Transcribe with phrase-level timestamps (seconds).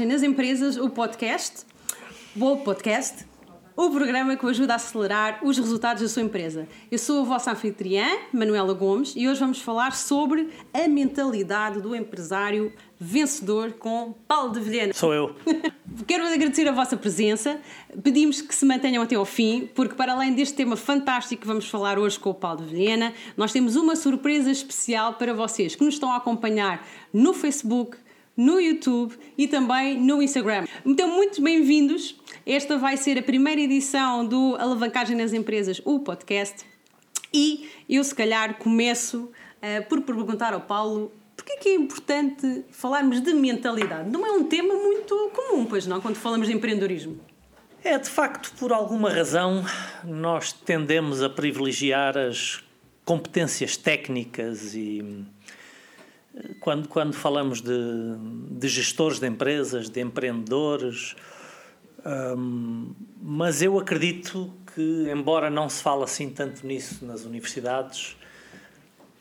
[0.00, 1.66] Nas Empresas, o podcast.
[2.34, 3.26] Bom podcast.
[3.76, 6.66] O programa que o ajuda a acelerar os resultados da sua empresa.
[6.90, 11.94] Eu sou a vossa anfitriã, Manuela Gomes, e hoje vamos falar sobre a mentalidade do
[11.94, 14.94] empresário vencedor com Paulo de Vilhena.
[14.94, 15.36] Sou eu.
[16.08, 17.60] Quero agradecer a vossa presença.
[18.02, 21.68] Pedimos que se mantenham até ao fim, porque para além deste tema fantástico que vamos
[21.68, 25.84] falar hoje com o Paulo de Vilhena, nós temos uma surpresa especial para vocês que
[25.84, 26.82] nos estão a acompanhar
[27.12, 27.98] no Facebook,
[28.36, 30.66] no YouTube e também no Instagram.
[30.84, 32.16] Então, muito bem-vindos.
[32.46, 36.64] Esta vai ser a primeira edição do Alavancagem nas Empresas, o podcast.
[37.32, 43.20] E eu, se calhar, começo uh, por perguntar ao Paulo Porquê que é importante falarmos
[43.20, 44.08] de mentalidade?
[44.08, 47.18] Não é um tema muito comum, pois não, quando falamos de empreendedorismo.
[47.82, 49.64] É, de facto, por alguma razão,
[50.04, 52.62] nós tendemos a privilegiar as
[53.04, 55.24] competências técnicas e
[56.60, 57.72] quando, quando falamos de,
[58.50, 61.14] de gestores de empresas, de empreendedores,
[62.36, 68.16] um, mas eu acredito que, embora não se fale assim tanto nisso nas universidades,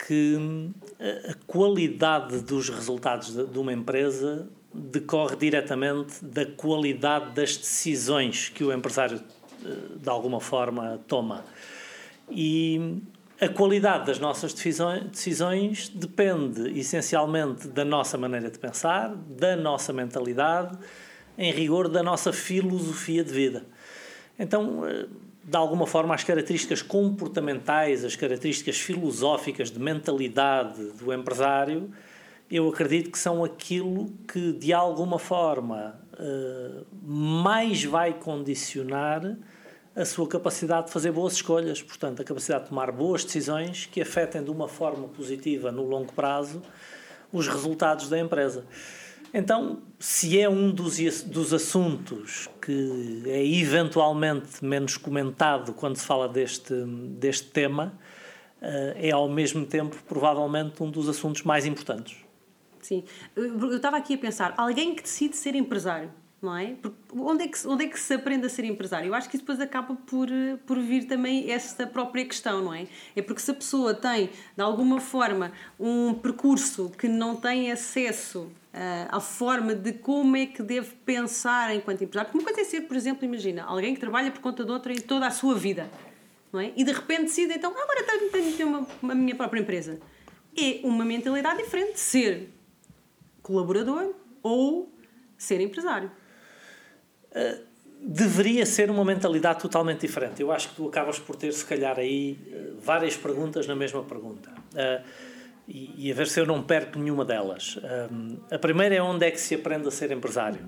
[0.08, 0.38] que
[1.30, 8.74] a qualidade dos resultados de uma empresa decorre diretamente da qualidade das decisões que o
[8.74, 9.22] empresário,
[9.64, 9.68] eh,
[10.02, 11.46] de alguma forma, toma.
[12.30, 13.00] E
[13.42, 20.78] a qualidade das nossas decisões depende essencialmente da nossa maneira de pensar, da nossa mentalidade,
[21.36, 23.66] em rigor da nossa filosofia de vida.
[24.38, 25.08] Então, eh,
[25.44, 31.90] de alguma forma, as características comportamentais, as características filosóficas de mentalidade do empresário,
[32.50, 39.36] eu acredito que são aquilo que, de alguma forma, eh, mais vai condicionar
[39.96, 44.02] a sua capacidade de fazer boas escolhas, portanto, a capacidade de tomar boas decisões que
[44.02, 46.62] afetem de uma forma positiva no longo prazo
[47.32, 48.66] os resultados da empresa.
[49.34, 56.28] Então, se é um dos, dos assuntos que é eventualmente menos comentado quando se fala
[56.28, 56.74] deste,
[57.18, 57.98] deste tema,
[58.62, 62.18] eh, é ao mesmo tempo provavelmente um dos assuntos mais importantes.
[62.82, 63.04] Sim,
[63.36, 66.76] eu estava aqui a pensar, alguém que decide ser empresário, não é?
[67.14, 69.08] Onde é, que, onde é que se aprende a ser empresário?
[69.10, 70.28] Eu acho que isso depois acaba por,
[70.66, 72.88] por vir também esta própria questão, não é?
[73.16, 78.40] É porque se a pessoa tem, de alguma forma, um percurso que não tem acesso
[78.40, 82.82] uh, à forma de como é que deve pensar enquanto empresário, como coisa é ser,
[82.82, 85.92] por exemplo, imagina, alguém que trabalha por conta de outra em toda a sua vida,
[86.52, 86.74] não é?
[86.76, 90.00] E de repente decide, então, agora tenho, tenho, tenho uma, uma minha própria empresa.
[90.58, 92.50] É uma mentalidade diferente ser
[93.44, 94.92] colaborador ou
[95.38, 96.12] ser empresário
[98.02, 100.42] deveria ser uma mentalidade totalmente diferente.
[100.42, 104.04] Eu acho que tu acabas por ter, se calhar, aí eh, várias perguntas na mesma
[104.04, 104.50] pergunta.
[104.74, 105.06] Uh,
[105.68, 107.80] e, e, a ver se eu não perco nenhuma delas.
[108.50, 110.60] A primeira é onde é que se aprende a ser empresário.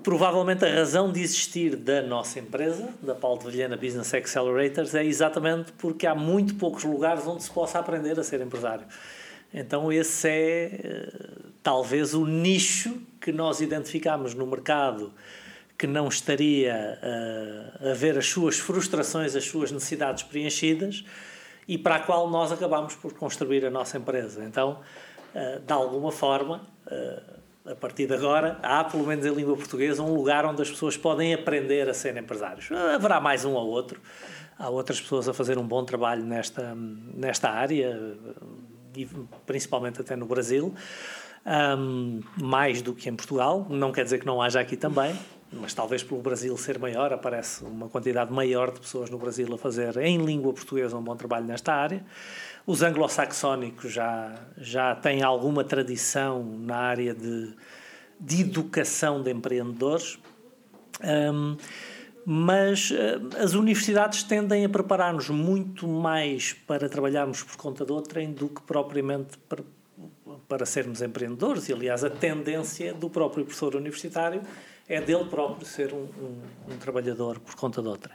[0.00, 5.04] Provavelmente a razão de existir da nossa empresa, da Paulo de Vilhena Business Accelerators, é
[5.04, 8.84] exatamente porque há muito poucos lugares onde se possa aprender a ser empresário.
[9.52, 11.08] Então, esse é
[11.64, 15.12] talvez o nicho que nós identificamos no mercado
[15.80, 21.04] que não estaria uh, a ver as suas frustrações, as suas necessidades preenchidas
[21.66, 24.44] e para a qual nós acabamos por construir a nossa empresa.
[24.44, 24.80] Então,
[25.34, 30.02] uh, de alguma forma, uh, a partir de agora, há, pelo menos em língua portuguesa,
[30.02, 32.70] um lugar onde as pessoas podem aprender a ser empresários.
[32.72, 34.00] Haverá mais um ou outro.
[34.58, 38.18] Há outras pessoas a fazer um bom trabalho nesta, nesta área,
[39.46, 40.74] principalmente até no Brasil
[41.46, 43.66] um, mais do que em Portugal.
[43.68, 45.16] Não quer dizer que não haja aqui também,
[45.52, 49.58] mas talvez pelo Brasil ser maior, aparece uma quantidade maior de pessoas no Brasil a
[49.58, 52.04] fazer em língua portuguesa um bom trabalho nesta área.
[52.66, 57.54] Os anglo-saxónicos já, já têm alguma tradição na área de,
[58.20, 60.18] de educação de empreendedores.
[61.02, 61.56] Um,
[62.24, 68.30] mas uh, as universidades tendem a preparar-nos muito mais para trabalharmos por conta de outrem
[68.30, 69.64] do que propriamente para,
[70.50, 74.42] para sermos empreendedores, e aliás a tendência do próprio professor universitário
[74.88, 76.42] é dele próprio ser um, um,
[76.72, 78.12] um trabalhador por conta de outra.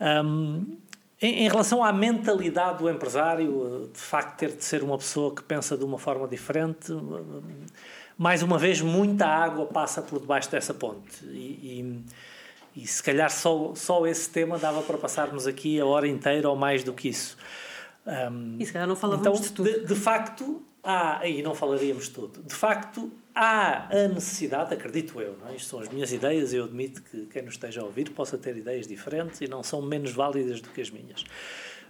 [0.00, 0.76] Um,
[1.22, 5.42] em, em, relação à mentalidade do empresário, de facto ter de ser uma pessoa que
[5.44, 6.92] pensa de uma forma diferente,
[8.18, 12.04] mais uma vez muita água passa por debaixo dessa ponte e,
[12.74, 16.50] e, e se calhar só, só esse tema dava para passarmos aqui a hora inteira
[16.50, 17.36] ou mais do que isso.
[18.04, 19.70] Um, e se calhar não falávamos então, de tudo.
[19.70, 25.36] De, de facto, há, aí não falaríamos tudo, de facto há a necessidade, acredito eu,
[25.38, 25.56] não é?
[25.56, 28.56] isto são as minhas ideias, eu admito que quem nos esteja a ouvir possa ter
[28.56, 31.24] ideias diferentes e não são menos válidas do que as minhas.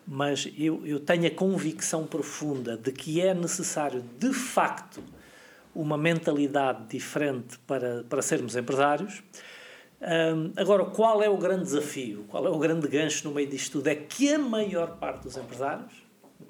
[0.08, 5.02] Mas eu, eu tenho a convicção profunda de que é necessário, de facto,
[5.74, 9.22] uma mentalidade diferente para, para sermos empresários.
[10.56, 12.24] Agora, qual é o grande desafio?
[12.28, 13.88] Qual é o grande gancho no meio disto tudo?
[13.88, 15.92] É que a maior parte dos empresários,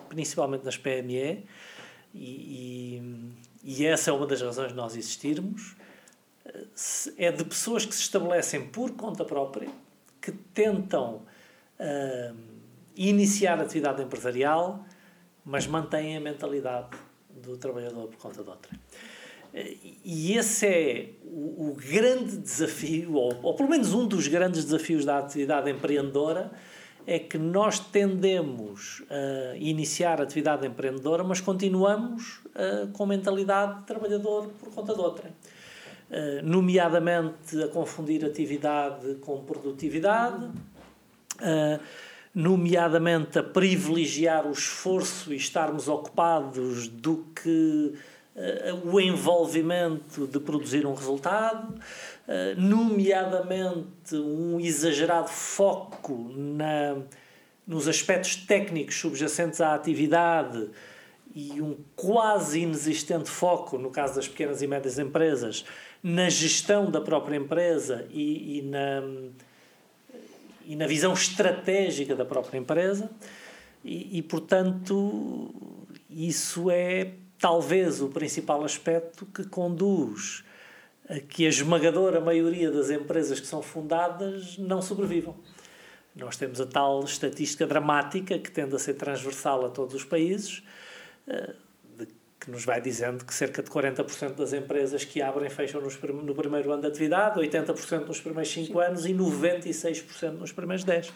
[0.09, 1.45] principalmente nas PME,
[2.17, 3.03] e,
[3.63, 5.77] e, essa é uma das razões de nós existirmos,
[7.17, 9.69] é de pessoas que se estabelecem por conta própria,
[10.21, 11.23] que tentam
[11.79, 12.37] uh,
[12.97, 14.85] iniciar a atividade empresarial,
[15.45, 16.97] mas mantêm a mentalidade
[17.31, 18.73] do trabalhador por conta de outra.
[20.05, 25.05] E esse é o, o grande desafio, ou, ou, pelo menos um dos grandes desafios
[25.05, 26.51] da atividade empreendedora,
[27.07, 34.49] é que nós tendemos a iniciar atividade empreendedora, mas continuamos uh, com mentalidade de trabalhador
[34.59, 35.31] por conta de outra.
[36.11, 41.81] Uh, nomeadamente a confundir atividade com produtividade, uh,
[42.35, 47.95] nomeadamente a privilegiar o esforço e estarmos ocupados do que
[48.85, 51.75] o envolvimento de produzir um resultado,
[52.57, 56.97] nomeadamente um exagerado foco na,
[57.67, 60.71] nos aspectos técnicos subjacentes à atividade
[61.35, 65.65] e um quase inexistente foco, no caso das pequenas e médias empresas,
[66.03, 69.03] na gestão da própria empresa e, e na,
[70.65, 73.11] e na visão estratégica da própria empresa.
[73.85, 75.55] E, e, portanto,
[76.09, 80.43] isso é talvez o principal aspecto que conduz
[81.29, 85.37] que a esmagadora maioria das empresas que são fundadas não sobrevivam.
[86.15, 90.63] Nós temos a tal estatística dramática que tende a ser transversal a todos os países,
[91.29, 91.55] eh,
[92.41, 96.73] que nos vai dizendo que cerca de 40% das empresas que abrem fecham no primeiro
[96.73, 101.13] ano de atividade, 80% nos primeiros 5 anos e 96% nos primeiros 10.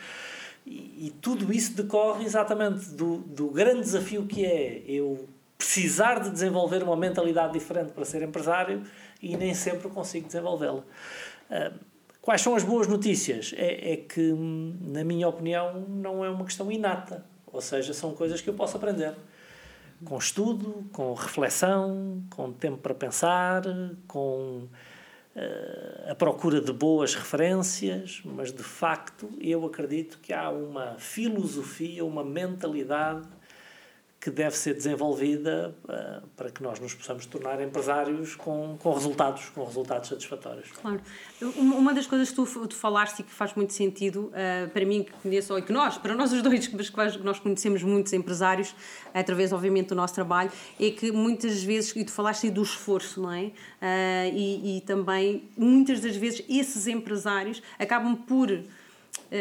[0.67, 5.27] E, e, tudo isso decorre exatamente do, do grande desafio que é eu
[5.61, 8.83] precisar de desenvolver uma mentalidade diferente para ser empresário
[9.21, 10.83] e nem sempre consigo desenvolvê-la.
[11.51, 11.73] Ah,
[12.23, 13.53] quais são as boas notícias?
[13.55, 18.41] É, é, que, na minha opinião, não é uma questão inata, ou seja, são coisas
[18.41, 19.15] que eu posso aprender.
[20.03, 23.63] Com estudo, com reflexão, com tempo para pensar,
[24.09, 24.67] com
[25.37, 32.03] uh, a procura de boas referências, mas de facto eu acredito que há uma filosofia,
[32.03, 33.29] uma mentalidade
[34.21, 39.49] que deve ser desenvolvida uh, para que nós nos possamos tornar empresários com, com resultados,
[39.49, 40.71] com resultados satisfatórios.
[40.73, 41.01] Claro.
[41.57, 45.05] Uma das coisas que tu, tu falaste e que faz muito sentido, uh, para mim
[45.05, 48.75] que conheço, e que nós, para nós os dois, mas que nós conhecemos muitos empresários,
[49.15, 53.33] através, obviamente, do nosso trabalho, é que muitas vezes, e tu falaste do esforço, não
[53.33, 53.45] é?
[53.45, 58.51] Uh, e, e também, muitas das vezes, esses empresários acabam por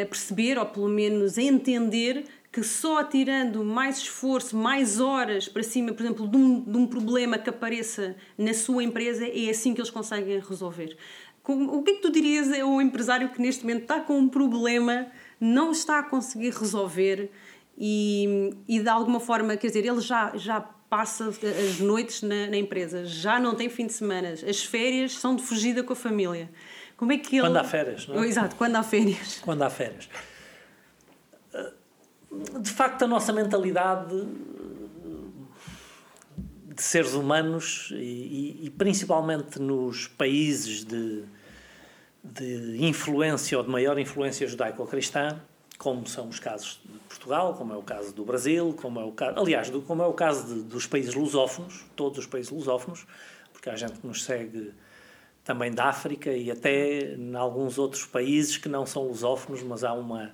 [0.08, 6.04] perceber, ou pelo menos entender, que só tirando mais esforço, mais horas para cima, por
[6.04, 9.92] exemplo, de um, de um problema que apareça na sua empresa, é assim que eles
[9.92, 10.98] conseguem resolver.
[11.48, 14.28] O que é que tu dirias a um empresário que neste momento está com um
[14.28, 15.08] problema,
[15.40, 17.32] não está a conseguir resolver
[17.78, 22.58] e, e de alguma forma, quer dizer, ele já, já passa as noites na, na
[22.58, 26.50] empresa, já não tem fim de semana, as férias são de fugida com a família.
[26.98, 27.48] Como é que ele...
[27.48, 28.28] Quando há férias, não é?
[28.28, 29.40] Exato, quando há férias.
[29.42, 30.10] Quando há férias
[32.32, 34.28] de facto, a nossa mentalidade
[36.66, 41.24] de seres humanos e, e principalmente nos países de,
[42.24, 45.42] de influência ou de maior influência judaico-cristã,
[45.78, 49.12] como são os casos de Portugal, como é o caso do Brasil, como é o
[49.12, 53.06] caso, aliás, do, como é o caso de, dos países lusófonos, todos os países lusófonos,
[53.52, 54.74] porque há gente que nos segue
[55.44, 59.94] também da África e até em alguns outros países que não são lusófonos, mas há
[59.94, 60.32] uma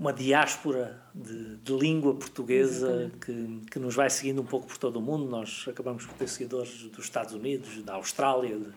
[0.00, 4.96] uma diáspora de, de língua portuguesa que, que nos vai seguindo um pouco por todo
[4.96, 5.28] o mundo.
[5.28, 8.72] Nós acabamos por ter seguidores dos Estados Unidos, da Austrália, do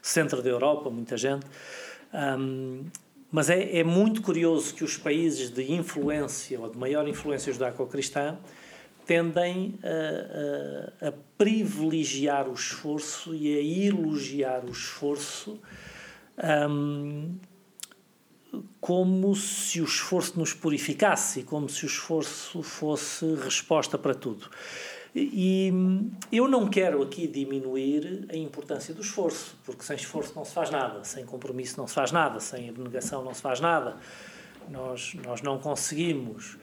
[0.00, 1.44] centro da Europa, muita gente.
[2.14, 2.86] Um,
[3.30, 8.38] mas é, é, muito curioso que os países de influência ou de maior influência judaico-cristã
[9.04, 15.60] tendem a, a, a, privilegiar o esforço e a elogiar o esforço
[16.70, 17.36] um,
[18.80, 24.50] como se o esforço nos purificasse e como se o esforço fosse resposta para tudo.
[25.14, 25.70] E
[26.30, 30.70] eu não quero aqui diminuir a importância do esforço, porque sem esforço não se faz
[30.70, 33.96] nada, sem compromisso não se faz nada, sem abnegação não se faz nada.
[34.70, 36.56] Nós, nós não conseguimos,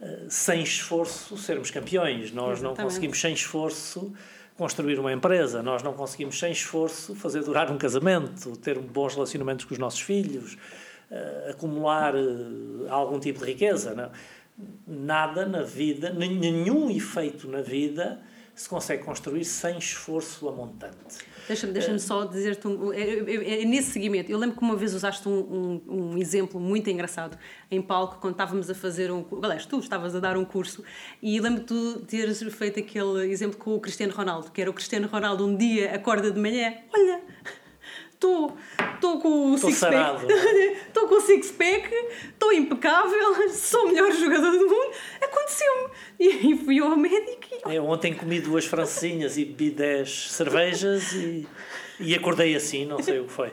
[0.00, 2.62] eh, sem esforço, sermos campeões, nós Exatamente.
[2.64, 4.12] não conseguimos, sem esforço,
[4.56, 9.64] construir uma empresa, nós não conseguimos, sem esforço, fazer durar um casamento, ter bons relacionamentos
[9.64, 10.58] com os nossos filhos
[11.50, 13.94] acumular uh, algum tipo de riqueza.
[13.94, 14.10] Não?
[14.86, 18.20] Nada na vida, nenhum efeito na vida
[18.54, 21.18] se consegue construir sem esforço a montante.
[21.48, 24.30] Deixa-me deixa só dizer-te um, é, é, é, nesse seguimento.
[24.30, 27.36] Eu lembro que uma vez usaste um, um, um, exemplo muito engraçado
[27.70, 29.24] em palco quando estávamos a fazer um.
[29.42, 30.84] Aliás, tu estavas a dar um curso
[31.20, 35.08] e lembro-te tu teres feito aquele exemplo com o Cristiano Ronaldo, que era o Cristiano
[35.08, 37.20] Ronaldo um dia acorda de manhã, olha,
[38.22, 38.56] estou
[39.02, 40.26] estou com o six-pack,
[40.86, 41.92] estou com o six-pack,
[42.28, 44.92] estou impecável, sou o melhor jogador do mundo.
[45.20, 45.90] Aconteceu-me.
[46.20, 47.74] E, fui ao médico e...
[47.74, 51.46] Eu ontem comi duas francinhas e bebi 10 cervejas e,
[51.98, 53.52] e acordei assim, não sei o que foi.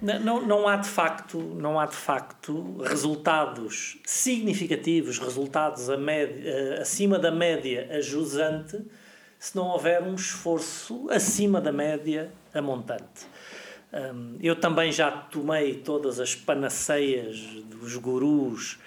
[0.00, 7.20] Não, não há de facto não há de facto resultados significativos resultados a média, acima
[7.20, 8.82] da média a jusante
[9.38, 13.28] se não houver um esforço acima da média a montante
[13.92, 18.78] um, eu também já tomei todas as panaceias dos gurus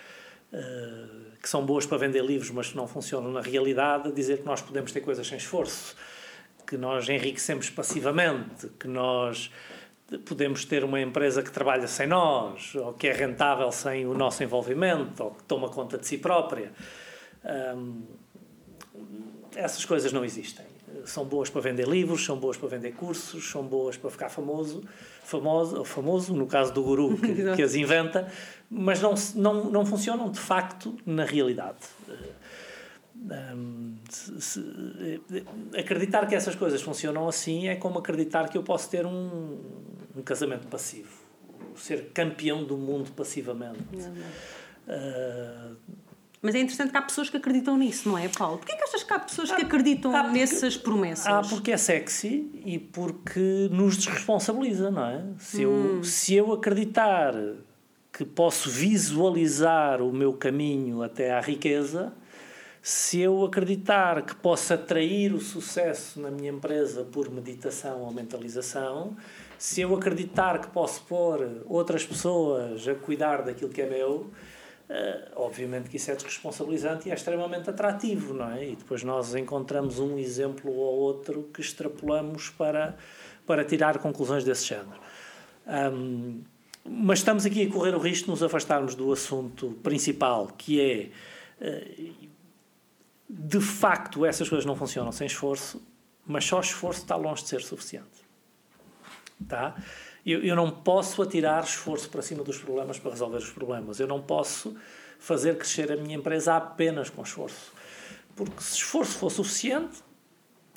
[0.52, 4.46] uh, que são boas para vender livros, mas que não funcionam na realidade, dizer que
[4.46, 5.96] nós podemos ter coisas sem esforço,
[6.66, 9.52] que nós enriquecemos passivamente, que nós
[10.26, 14.44] podemos ter uma empresa que trabalha sem nós, ou que é rentável sem o nosso
[14.44, 16.72] envolvimento, ou que toma conta de si própria.
[17.44, 18.02] Um,
[19.56, 20.65] essas coisas não existem
[21.06, 24.84] são boas para vender livros, são boas para vender cursos, são boas para ficar famoso,
[25.24, 28.32] famoso, famoso no caso do guru que, que as inventa,
[28.70, 31.80] mas não, não, não funcionam de facto na realidade.
[33.16, 35.22] Um, se, se,
[35.78, 39.58] acreditar que essas coisas funcionam assim é como acreditar que eu posso ter um,
[40.16, 41.10] um casamento passivo,
[41.76, 43.80] ser campeão do mundo passivamente.
[43.92, 44.26] Não, não.
[44.88, 45.76] Uh,
[46.46, 48.60] mas é interessante que há pessoas que acreditam nisso, não é, Paulo?
[48.60, 51.26] Porquê que achas que há pessoas que acreditam ah, nessas promessas?
[51.26, 55.24] Ah, porque é sexy e porque nos desresponsabiliza, não é?
[55.40, 55.98] Se, hum.
[55.98, 57.34] eu, se eu acreditar
[58.14, 62.14] que posso visualizar o meu caminho até à riqueza,
[62.80, 69.18] se eu acreditar que posso atrair o sucesso na minha empresa por meditação ou mentalização,
[69.58, 74.30] se eu acreditar que posso pôr outras pessoas a cuidar daquilo que é meu,
[75.36, 78.70] obviamente que isso é desresponsabilizante e é extremamente atrativo, não é?
[78.70, 82.96] E depois nós encontramos um exemplo ou outro que extrapolamos para,
[83.46, 85.00] para tirar conclusões desse género.
[85.68, 86.44] Um,
[86.88, 91.10] mas estamos aqui a correr o risco de nos afastarmos do assunto principal, que é,
[91.66, 92.30] uh,
[93.28, 95.82] de facto, essas coisas não funcionam sem esforço,
[96.28, 98.24] mas só esforço está longe de ser suficiente.
[99.48, 99.76] Tá?
[100.26, 104.00] Eu, eu não posso atirar esforço para cima dos problemas para resolver os problemas.
[104.00, 104.76] Eu não posso
[105.20, 107.72] fazer crescer a minha empresa apenas com esforço.
[108.36, 110.04] Porque se esforço for suficiente,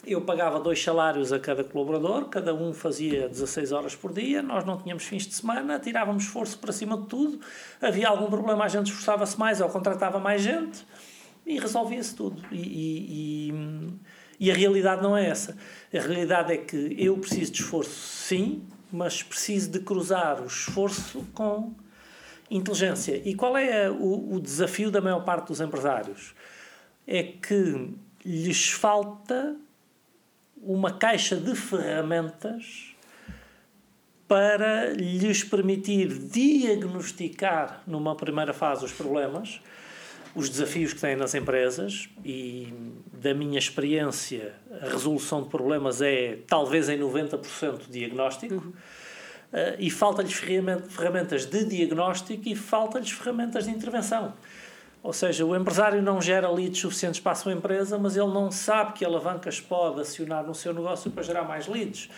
[0.06, 4.64] eu pagava dois salários a cada colaborador, cada um fazia 16 horas por dia, nós
[4.64, 7.40] não tínhamos fins de semana, tirávamos esforço para cima de tudo.
[7.80, 10.86] Havia algum problema, a gente esforçava-se mais ou contratava mais gente
[11.44, 12.42] e resolvia-se tudo.
[12.52, 15.56] E, e, e, e, a realidade não é essa.
[15.92, 21.26] A realidade é que eu preciso de esforço, sim, mas preciso de cruzar o esforço
[21.34, 21.74] com
[22.50, 23.20] inteligência.
[23.24, 26.34] E qual é o, o desafio da maior parte dos empresários?
[27.06, 29.56] É que lhes falta
[30.62, 32.94] uma caixa de ferramentas
[34.26, 39.60] para lhes permitir diagnosticar numa primeira fase os problemas,
[40.34, 42.72] os desafios que têm nas empresas e
[43.12, 48.70] da minha experiência a resolução de problemas é talvez em 90% diagnóstico uhum.
[48.70, 54.34] uh, e falta-lhes ferramentas de diagnóstico e falta-lhes ferramentas de intervenção.
[55.02, 58.50] Ou seja, o empresário não gera leads suficientes para a sua empresa, mas ele não
[58.50, 62.10] sabe que alavancas pode acionar no seu negócio para gerar mais leads.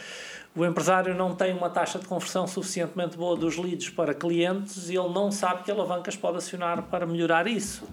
[0.54, 4.96] O empresário não tem uma taxa de conversão suficientemente boa dos leads para clientes e
[4.96, 7.88] ele não sabe que alavancas pode acionar para melhorar isso.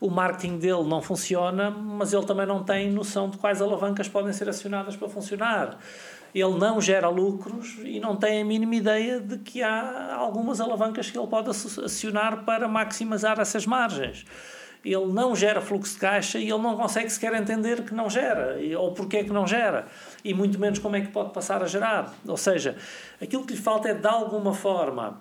[0.00, 4.32] O marketing dele não funciona, mas ele também não tem noção de quais alavancas podem
[4.32, 5.78] ser acionadas para funcionar.
[6.34, 11.10] Ele não gera lucros e não tem a mínima ideia de que há algumas alavancas
[11.10, 14.26] que ele pode acionar para maximizar essas margens
[14.84, 18.58] ele não gera fluxo de caixa e ele não consegue sequer entender que não gera
[18.78, 19.86] ou porque é que não gera
[20.24, 22.14] e muito menos como é que pode passar a gerar.
[22.26, 22.76] Ou seja,
[23.20, 25.20] aquilo que lhe falta é de alguma forma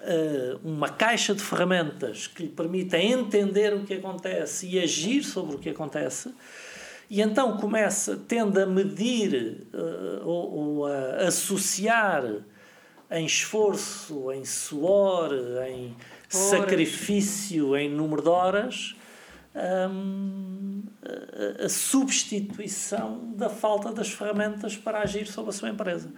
[0.00, 5.56] eh, uma caixa de ferramentas que lhe permita entender o que acontece e agir sobre
[5.56, 6.34] o que acontece.
[7.08, 12.24] E então começa, tende a medir uh, ou, a associar
[13.10, 15.30] em esforço, em suor,
[15.68, 15.94] em.
[16.34, 18.94] Sacrifício em número de horas,
[19.90, 26.12] um, a, a substituição da falta das ferramentas para agir sobre a sua empresa.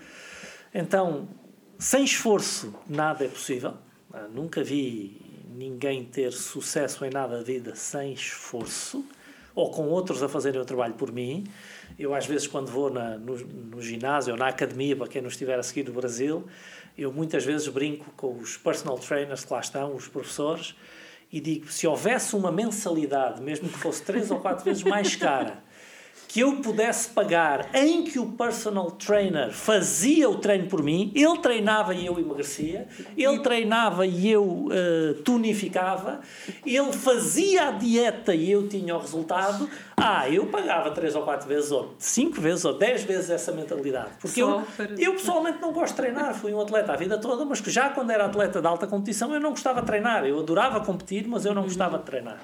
[0.75, 1.29] Então,
[1.79, 3.75] sem esforço, nada é possível.
[4.13, 5.21] Ah, nunca vi
[5.55, 9.05] ninguém ter sucesso em nada da vida sem esforço.
[9.55, 11.45] ou com outros a fazerem o trabalho por mim.
[11.99, 15.33] Eu, às vezes, quando vou na, no, no ginásio ou na academia, para quem nos
[15.33, 16.45] estiver a seguir do Brasil,
[16.97, 20.75] eu muitas vezes brinco com os personal trainers que lá estão, os professores,
[21.31, 25.63] e digo: se houvesse uma mensalidade, mesmo que fosse três ou quatro vezes mais cara,
[26.37, 31.39] que eu pudesse pagar em que o personal trainer fazia o treino por mim, ele
[31.39, 36.21] treinava e eu emagrecia, ele treinava e eu uh, tonificava,
[36.67, 39.67] ele fazia a dieta e eu tinha o resultado,
[39.97, 44.11] ah, eu pagava três ou quatro vezes, ou cinco vezes, ou dez vezes essa mentalidade.
[44.21, 44.63] Porque eu,
[44.99, 47.89] eu pessoalmente não gosto de treinar, fui um atleta a vida toda, mas que já
[47.89, 51.47] quando era atleta de alta competição eu não gostava de treinar, eu adorava competir, mas
[51.47, 52.39] eu não gostava de treinar.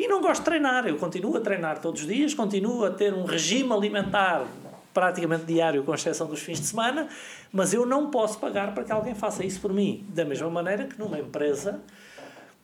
[0.00, 3.12] E não gosto de treinar, eu continuo a treinar todos os dias, continuo a ter
[3.12, 4.46] um regime alimentar
[4.94, 7.06] praticamente diário, com exceção dos fins de semana,
[7.52, 10.02] mas eu não posso pagar para que alguém faça isso por mim.
[10.08, 11.82] Da mesma maneira que numa empresa,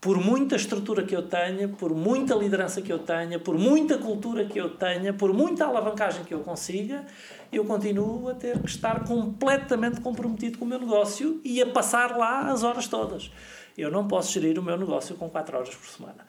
[0.01, 4.47] por muita estrutura que eu tenha, por muita liderança que eu tenha, por muita cultura
[4.47, 7.05] que eu tenha, por muita alavancagem que eu consiga,
[7.53, 12.17] eu continuo a ter que estar completamente comprometido com o meu negócio e a passar
[12.17, 13.31] lá as horas todas.
[13.77, 16.25] Eu não posso gerir o meu negócio com 4 horas por semana.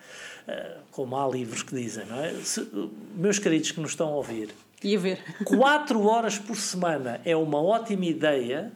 [0.47, 2.33] Eh, como há livros que dizem, não é?
[2.35, 2.65] Se,
[3.15, 4.49] meus queridos que nos estão a ouvir,
[4.83, 5.19] e a ver.
[5.43, 8.71] quatro horas por semana é uma ótima ideia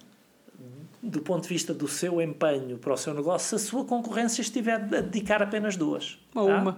[1.02, 4.42] do ponto de vista do seu empenho para o seu negócio se a sua concorrência
[4.42, 6.20] estiver a dedicar apenas duas.
[6.36, 6.58] Ou tá?
[6.58, 6.78] uma.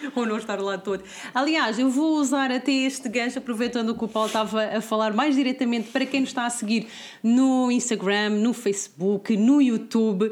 [0.14, 1.02] ou não estar lá todo.
[1.34, 5.34] Aliás, eu vou usar até este gancho, aproveitando que o Paulo estava a falar mais
[5.34, 6.88] diretamente para quem nos está a seguir
[7.22, 10.26] no Instagram, no Facebook, no YouTube.
[10.26, 10.30] Uh,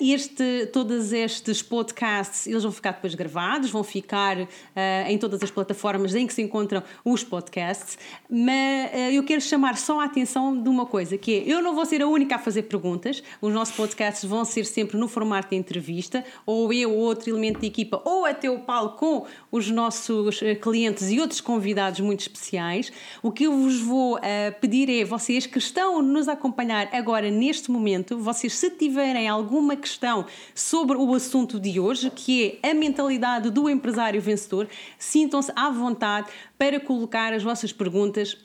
[0.00, 4.48] este, todos estes podcasts, eles vão ficar depois gravados, vão ficar uh,
[5.06, 7.98] em todas as plataformas em que se encontram os podcasts.
[8.28, 11.74] Mas uh, eu quero chamar só a atenção de uma coisa, que é, eu não
[11.74, 13.22] vou ser a única a fazer perguntas.
[13.40, 17.60] Os nossos podcasts vão ser sempre no formato de entrevista, ou eu, ou outro elemento
[17.60, 22.20] de equipa, ou até o Paulo com os nossos eh, clientes e outros convidados muito
[22.20, 22.92] especiais.
[23.22, 24.20] O que eu vos vou uh,
[24.60, 29.76] pedir é vocês que estão a nos acompanhar agora neste momento, vocês se tiverem alguma
[29.76, 35.70] questão sobre o assunto de hoje, que é a mentalidade do empresário vencedor, sintam-se à
[35.70, 36.28] vontade
[36.58, 38.36] para colocar as vossas perguntas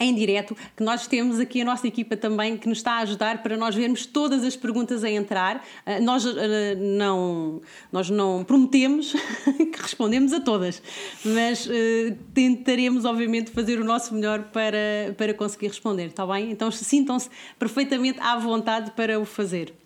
[0.00, 3.42] em direto, que nós temos aqui a nossa equipa também que nos está a ajudar
[3.42, 5.64] para nós vermos todas as perguntas a entrar.
[5.86, 6.36] Uh, nós, uh,
[6.78, 7.60] não,
[7.92, 9.12] nós não prometemos
[9.72, 10.82] que respondemos a todas,
[11.22, 11.70] mas uh,
[12.32, 16.50] tentaremos, obviamente, fazer o nosso melhor para, para conseguir responder, está bem?
[16.50, 19.79] Então sintam-se perfeitamente à vontade para o fazer.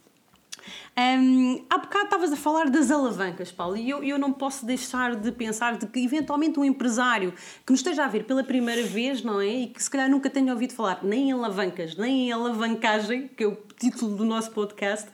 [0.97, 5.17] Um, há bocado estavas a falar das alavancas, Paulo, e eu, eu não posso deixar
[5.17, 7.35] de pensar de que eventualmente um empresário
[7.67, 9.49] que nos esteja a ver pela primeira vez, não é?
[9.49, 13.43] E que se calhar nunca tenha ouvido falar nem em alavancas, nem em alavancagem, que
[13.43, 15.09] é o título do nosso podcast,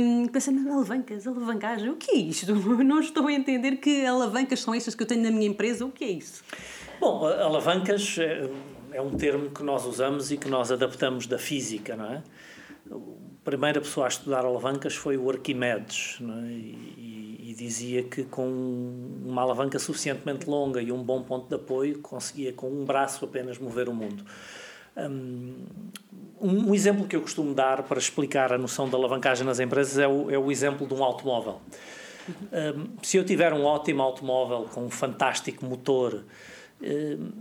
[0.00, 2.54] um, pensa, não, alavancas, alavancagem, o que é isto?
[2.84, 5.90] Não estou a entender que alavancas são estas que eu tenho na minha empresa, o
[5.90, 6.42] que é isso?
[6.98, 8.48] Bom, alavancas é,
[8.92, 12.22] é um termo que nós usamos e que nós adaptamos da física, não é?
[13.44, 16.24] Primeira pessoa a estudar alavancas foi o Arquimedes é?
[16.48, 18.48] e, e, dizia que com
[19.24, 23.58] uma alavanca suficientemente longa e um bom ponto de apoio conseguia com um braço apenas
[23.58, 24.24] mover o mundo.
[24.96, 25.54] Um,
[26.40, 30.08] um exemplo que eu costumo dar para explicar a noção da alavancagem nas empresas é
[30.08, 31.60] o, é o exemplo de um automóvel.
[32.28, 36.24] Um, se eu tiver um ótimo automóvel com um fantástico motor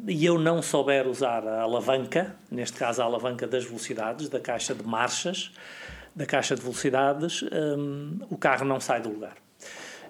[0.07, 4.73] e eu não souber usar a alavanca, neste caso a alavanca das velocidades, da caixa
[4.73, 5.51] de marchas,
[6.15, 9.35] da caixa de velocidades, um, o carro não sai do lugar.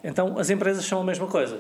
[0.04, 1.60] Então, as empresas são a mesma coisa.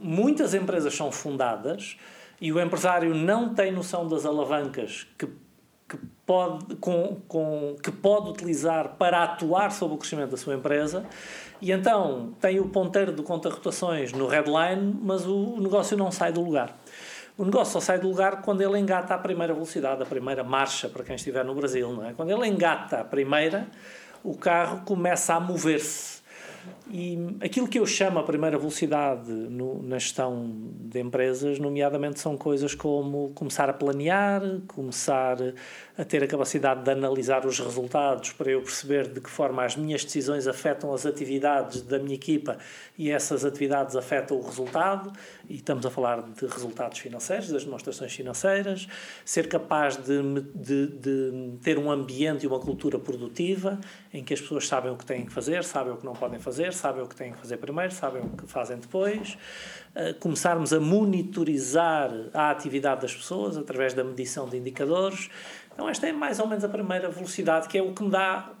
[0.00, 1.96] Muitas empresas são fundadas
[2.40, 5.26] e o empresário não tem noção das alavancas que,
[5.88, 11.04] que, pode, com, com, que pode utilizar para atuar sobre o crescimento da sua empresa
[11.60, 16.32] e então tem o ponteiro do conta rotações no headline, mas o negócio não sai
[16.32, 16.78] do lugar.
[17.38, 20.88] O negócio só sai do lugar quando ele engata a primeira velocidade, a primeira marcha,
[20.88, 22.12] para quem estiver no Brasil, não é?
[22.12, 23.68] Quando ele engata a primeira,
[24.24, 26.18] o carro começa a mover-se
[26.90, 32.36] e aquilo que eu chamo a primeira velocidade no, na gestão de empresas, nomeadamente, são
[32.36, 35.36] coisas como começar a planear, começar
[35.98, 39.76] a ter a capacidade de analisar os resultados para eu perceber de que forma as
[39.76, 42.56] minhas decisões afetam as atividades da minha equipa
[42.96, 45.12] e essas atividades afetam o resultado.
[45.48, 48.86] E estamos a falar de resultados financeiros, das demonstrações financeiras,
[49.24, 50.22] ser capaz de,
[50.54, 53.78] de, de ter um ambiente e uma cultura produtiva
[54.12, 56.38] em que as pessoas sabem o que têm que fazer, sabem o que não podem
[56.38, 59.36] fazer sabem o que têm que fazer primeiro, sabem o que fazem depois,
[59.94, 65.28] uh, começarmos a monitorizar a atividade das pessoas através da medição de indicadores.
[65.72, 68.52] Então, esta é mais ou menos a primeira velocidade, que é o que me dá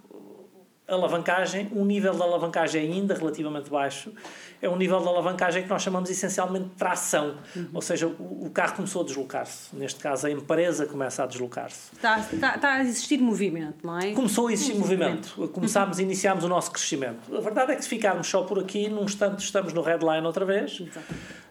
[0.88, 4.12] alavancagem, um nível de alavancagem ainda relativamente baixo,
[4.60, 7.36] é um nível de alavancagem que nós chamamos essencialmente de tração.
[7.54, 7.68] Uhum.
[7.74, 9.74] Ou seja, o, o, carro começou a deslocar-se.
[9.76, 11.94] Neste caso, a empresa começa a deslocar-se.
[11.94, 14.12] Está, está, está, a existir movimento, não é?
[14.12, 15.28] Começou a existir movimento.
[15.36, 15.52] movimento.
[15.52, 17.36] Começámos, iniciámos o nosso crescimento.
[17.36, 20.44] A verdade é que se ficarmos só por aqui, num instante estamos no headline outra
[20.44, 20.82] vez.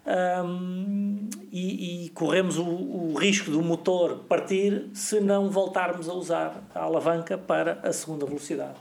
[0.08, 6.64] Um, e, e, corremos o, o risco do motor partir se não voltarmos a usar
[6.74, 8.76] a alavanca para a segunda velocidade.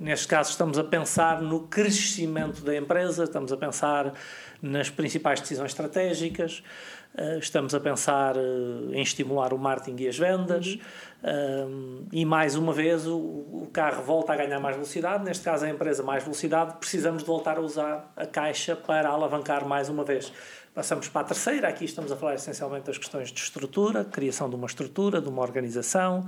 [0.00, 4.14] Neste caso, estamos a pensar no crescimento da empresa, estamos a pensar
[4.60, 6.62] nas principais decisões estratégicas,
[7.16, 8.40] eh, estamos a pensar eh,
[8.92, 10.78] em estimular o marketing e as vendas.
[11.22, 12.06] Uhum.
[12.10, 16.02] E mais uma vez, o carro volta a ganhar mais velocidade, neste caso, a empresa
[16.02, 20.32] mais velocidade, precisamos de voltar a usar a caixa para alavancar mais uma vez.
[20.74, 24.56] Passamos para a terceira, aqui estamos a falar essencialmente das questões de estrutura, criação de
[24.56, 26.26] uma estrutura, de uma organização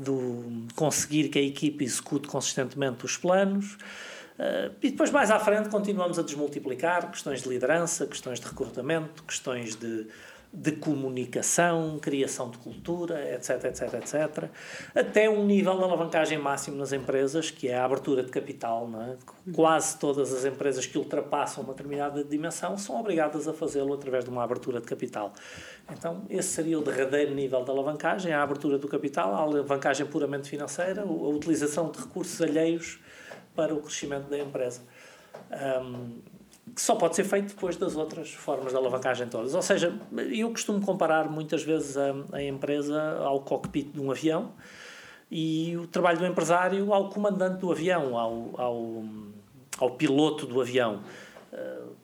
[0.00, 3.74] do conseguir que a equipe execute consistentemente os planos.
[3.74, 9.22] Uh, e depois, mais à frente, continuamos a desmultiplicar questões de liderança, questões de recrutamento,
[9.24, 10.06] questões de
[10.52, 14.50] de comunicação, criação de cultura, etc, etc, etc,
[14.94, 18.90] até um nível de alavancagem máximo nas empresas, que é a abertura de capital.
[19.00, 19.52] É?
[19.52, 24.30] Quase todas as empresas que ultrapassam uma determinada dimensão são obrigadas a fazê-lo através de
[24.30, 25.32] uma abertura de capital.
[25.88, 30.48] Então, esse seria o derradeiro nível de alavancagem, a abertura do capital, a alavancagem puramente
[30.48, 32.98] financeira, a utilização de recursos alheios
[33.54, 34.82] para o crescimento da empresa.
[35.50, 36.20] Um,
[36.74, 39.54] que só pode ser feito depois das outras formas de alavancagem todas.
[39.54, 39.98] Ou seja,
[40.32, 44.52] eu costumo comparar muitas vezes a, a empresa ao cockpit de um avião
[45.30, 49.04] e o trabalho do empresário ao comandante do avião, ao, ao,
[49.78, 51.02] ao piloto do avião.
[51.52, 51.94] Uh,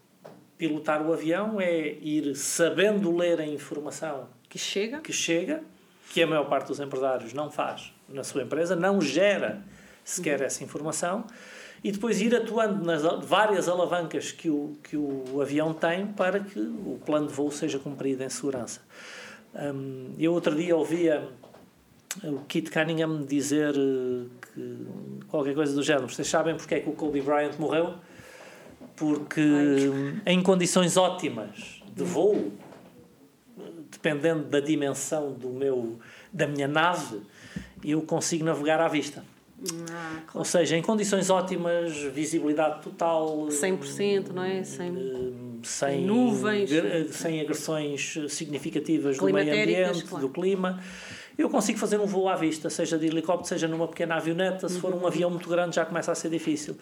[0.57, 5.62] pilotar o avião é ir sabendo ler a informação que chega, que chega,
[6.11, 9.62] que a maior parte dos empresários não faz na sua empresa, não gera
[10.05, 11.24] sequer essa informação
[11.87, 16.59] e depois ir atuando nas várias alavancas que o, que o avião tem para que
[16.59, 18.81] o plano de voo seja cumprido em segurança.
[19.55, 21.29] Um, eu outro dia ouvia
[22.25, 24.87] o Kit Cunningham dizer eh, que
[25.29, 26.09] qualquer coisa do género.
[26.09, 27.94] Vocês sabem porque é que o Kobe Bryant morreu?
[28.96, 29.40] Porque
[30.27, 30.35] Ai.
[30.35, 32.51] em condições ótimas de voo,
[33.92, 36.01] dependendo da dimensão do meu,
[36.33, 37.20] da minha nave,
[37.85, 39.22] eu consigo navegar à vista.
[39.90, 40.27] Ah, claro.
[40.35, 43.49] Ou seja, em condições ótimas, visibilidade total.
[43.49, 44.62] 100%, não é?
[44.62, 46.71] Sem, eh, sem nuvens.
[47.11, 50.27] Sem agressões significativas do meio ambiente, claro.
[50.27, 50.81] do clima.
[51.38, 54.69] Eu consigo fazer um voo à vista, seja de helicóptero, seja numa pequena avioneta.
[54.69, 56.77] Se for um avião muito grande, já começa a ser difícil.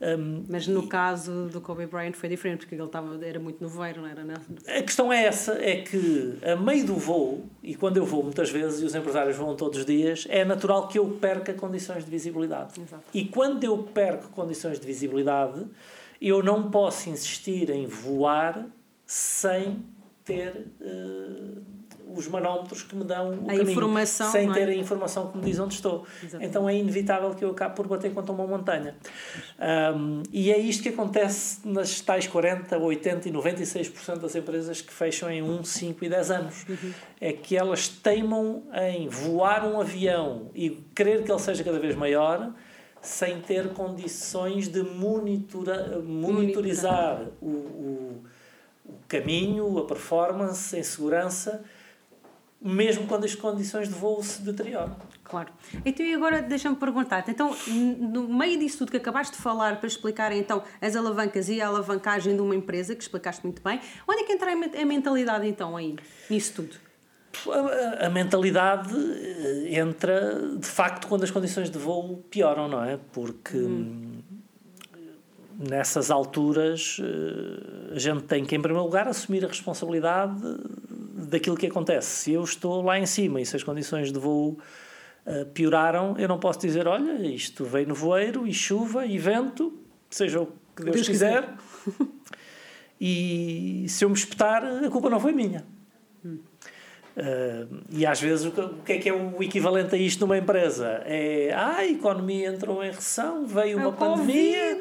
[0.00, 3.62] Um, Mas no e, caso do Kobe Bryant foi diferente, porque ele estava, era muito
[3.62, 4.24] noveiro, não era?
[4.24, 4.34] Não?
[4.66, 8.50] A questão é essa, é que a meio do voo, e quando eu vou muitas
[8.50, 12.10] vezes, e os empresários vão todos os dias, é natural que eu perca condições de
[12.10, 12.80] visibilidade.
[12.80, 13.04] Exato.
[13.14, 15.64] E quando eu perco condições de visibilidade,
[16.20, 18.66] eu não posso insistir em voar
[19.06, 19.84] sem
[20.24, 20.66] ter...
[20.80, 21.75] Uh,
[22.14, 24.72] os manómetros que me dão o a caminho, informação, sem ter é?
[24.72, 26.06] a informação que me diz onde estou.
[26.22, 26.48] Exatamente.
[26.48, 28.94] Então é inevitável que eu acabe por bater contra uma montanha.
[29.96, 34.92] Um, e é isto que acontece nas tais 40, 80 e 96% das empresas que
[34.92, 36.66] fecham em 1, 5 e 10 anos.
[36.68, 36.92] Uhum.
[37.20, 41.96] É que elas teimam em voar um avião e querer que ele seja cada vez
[41.96, 42.52] maior
[43.00, 48.24] sem ter condições de monitora, monitorizar o, o,
[48.84, 51.64] o caminho, a performance em segurança
[52.60, 54.96] mesmo quando as condições de voo se deterioram.
[55.22, 55.48] Claro.
[55.84, 59.88] Então, e agora deixa-me perguntar-te, então, no meio disso tudo que acabaste de falar para
[59.88, 64.22] explicar então as alavancas e a alavancagem de uma empresa, que explicaste muito bem, onde
[64.22, 65.96] é que entra a mentalidade então aí,
[66.30, 66.86] nisso tudo?
[67.48, 72.98] A, a, mentalidade eh, entra de facto quando as condições de voo pioram, não é?
[73.12, 74.22] Porque hum.
[75.58, 80.42] Nessas alturas eh, a gente tem que, em primeiro lugar, assumir a responsabilidade
[81.28, 82.08] daquilo que acontece.
[82.08, 84.58] Se eu estou lá em cima e se as condições de voo
[85.26, 89.72] uh, pioraram, eu não posso dizer: olha, isto veio no voeiro e chuva e vento,
[90.10, 91.48] seja o que Deus, Deus quiser,
[91.84, 92.06] quiser.
[93.00, 95.64] e se eu me espetar, a culpa não foi minha.
[97.16, 100.20] Uh, e às vezes o que, o que, é que é o equivalente a isto
[100.20, 101.02] numa empresa?
[101.06, 104.78] É ah, a economia entrou em recessão, veio é uma pandemia.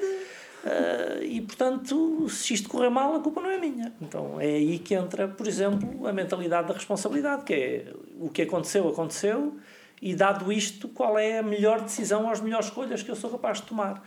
[0.65, 3.93] Uh, e, portanto, se isto correr mal, a culpa não é minha.
[4.01, 8.41] Então é aí que entra, por exemplo, a mentalidade da responsabilidade, que é o que
[8.41, 9.55] aconteceu, aconteceu,
[10.01, 13.29] e dado isto, qual é a melhor decisão ou as melhores escolhas que eu sou
[13.29, 14.03] capaz de tomar.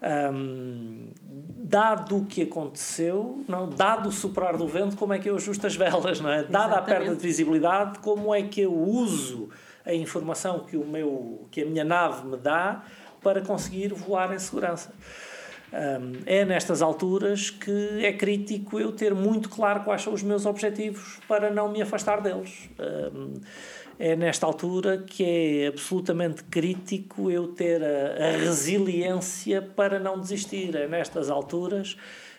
[0.00, 1.08] Um,
[1.56, 5.66] dado o que aconteceu, não, dado o superar do vento, como é que eu ajusto
[5.66, 6.44] as velas, não é?
[6.44, 9.48] Dada a perda de visibilidade, como é que eu uso
[9.86, 12.84] a informação que, o meu, que a minha nave me dá
[13.22, 14.92] para conseguir voar em segurança.
[16.24, 21.18] É nestas alturas que é crítico eu ter muito claro quais são os meus objetivos
[21.28, 22.70] para não me afastar deles.
[23.98, 30.74] É nesta altura que é absolutamente crítico eu ter a, resiliência para não desistir.
[30.76, 31.96] É nestas alturas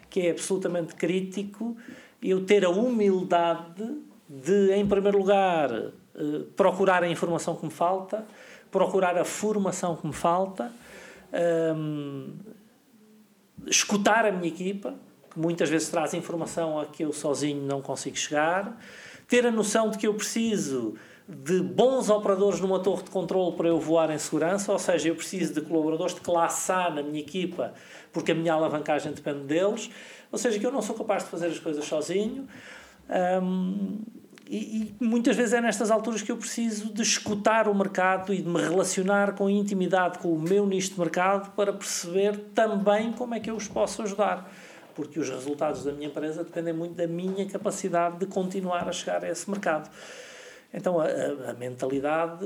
[0.09, 1.77] que é absolutamente crítico
[2.23, 5.91] eu ter a humildade de, em primeiro lugar, eh,
[6.55, 8.25] procurar a informação que me falta,
[8.71, 10.71] procurar a formação que me falta.
[13.69, 14.95] Escutar a minha equipa,
[15.31, 18.77] que muitas vezes traz informação a que eu sozinho não consigo chegar,
[19.27, 20.95] ter a noção de que eu preciso
[21.27, 25.15] de bons operadores numa torre de controle para eu voar em segurança, ou seja, eu
[25.15, 27.75] preciso de colaboradores de classe A na minha equipa,
[28.11, 29.91] porque a minha alavancagem depende deles,
[30.31, 32.47] ou seja, que eu não sou capaz de fazer as coisas sozinho.
[33.43, 33.99] Um,
[34.49, 38.41] e, e, muitas vezes é nestas alturas que eu preciso de escutar o mercado e
[38.41, 43.35] de me relacionar com intimidade com o meu nicho de mercado para perceber também como
[43.35, 44.51] é que eu os posso ajudar.
[44.95, 49.23] Porque os resultados da minha empresa dependem muito da minha capacidade de continuar a chegar
[49.23, 49.87] a esse mercado.
[50.73, 51.05] Então, a,
[51.51, 52.43] a, mentalidade,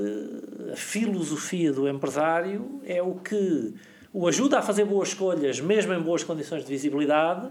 [0.72, 3.74] a filosofia do empresário é o que
[4.12, 7.50] o ajuda a fazer boas escolhas, mesmo em boas condições de visibilidade,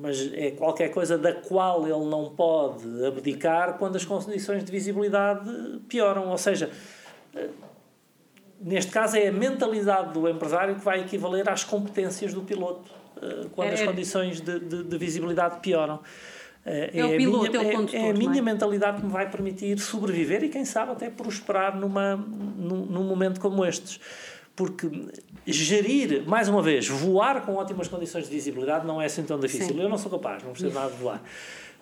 [0.00, 5.50] mas é qualquer coisa da qual ele não pode abdicar quando as condições de visibilidade
[5.88, 6.28] pioram.
[6.30, 6.70] Ou seja,
[7.34, 7.48] eh,
[8.60, 12.90] neste caso é a mentalidade do empresário que vai equivaler às competências do piloto
[13.22, 16.00] eh, quando é, as condições de, de, de, visibilidade pioram.
[16.64, 19.12] É, é, o piloto, minha, é o condutor, é, é a minha mentalidade que me
[19.12, 24.00] vai permitir sobreviver e, quem sabe, até prosperar numa, num, num momento como estes
[24.56, 24.90] porque
[25.46, 29.74] gerir, mais uma vez, voar com ótimas condições de visibilidade não é assim tão difícil.
[29.74, 29.82] Sim.
[29.82, 31.22] Eu não sou capaz, não preciso nada de voar.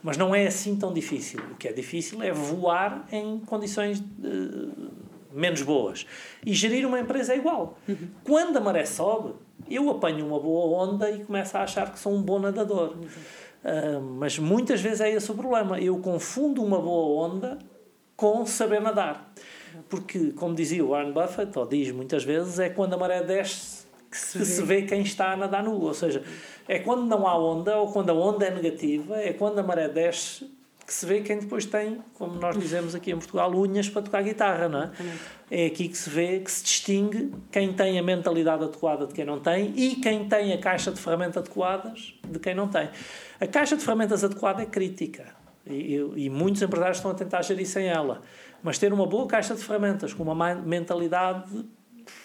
[0.03, 1.41] Mas não é assim tão difícil.
[1.53, 4.71] O que é difícil é voar em condições de,
[5.33, 6.05] menos boas.
[6.45, 7.79] E gerir uma empresa é igual.
[7.89, 8.09] Uhum.
[8.23, 9.35] Quando a maré sobe,
[9.71, 12.97] eu apanho uma boa onda e começo a achar que sou um bom nadador.
[12.97, 13.05] Uhum.
[13.05, 15.81] Uh, mas muitas vezes é esse o problema.
[15.81, 17.59] Eu confundo uma boa onda
[18.17, 19.33] com saber nadar.
[19.89, 23.85] Porque, como dizia o Warren Buffett, ou diz muitas vezes, é quando a maré desce
[24.11, 25.81] que se, se vê quem está a nadar nu.
[25.81, 26.23] Ou seja,
[26.69, 29.89] é quando não há onda, ou quando a onda é negativa, é quando a maré
[29.89, 30.49] desce
[30.87, 34.23] que se vê quem depois tem, como nós dizemos aqui em Portugal, unhas para tocar
[34.23, 34.91] guitarra, não é?
[35.51, 39.25] É aqui que se vê, que se distingue quem tem a mentalidade adequada de quem
[39.25, 42.91] não tem e quem tem a caixa de ferramentas adequadas de quem não tem.
[43.41, 45.27] A caixa de ferramentas adequada é crítica
[45.67, 48.21] e, e muitos empresários estão a tentar gerir sem ela.
[48.65, 51.65] Mas ter uma boa caixa de ferramentas, com uma mentalidade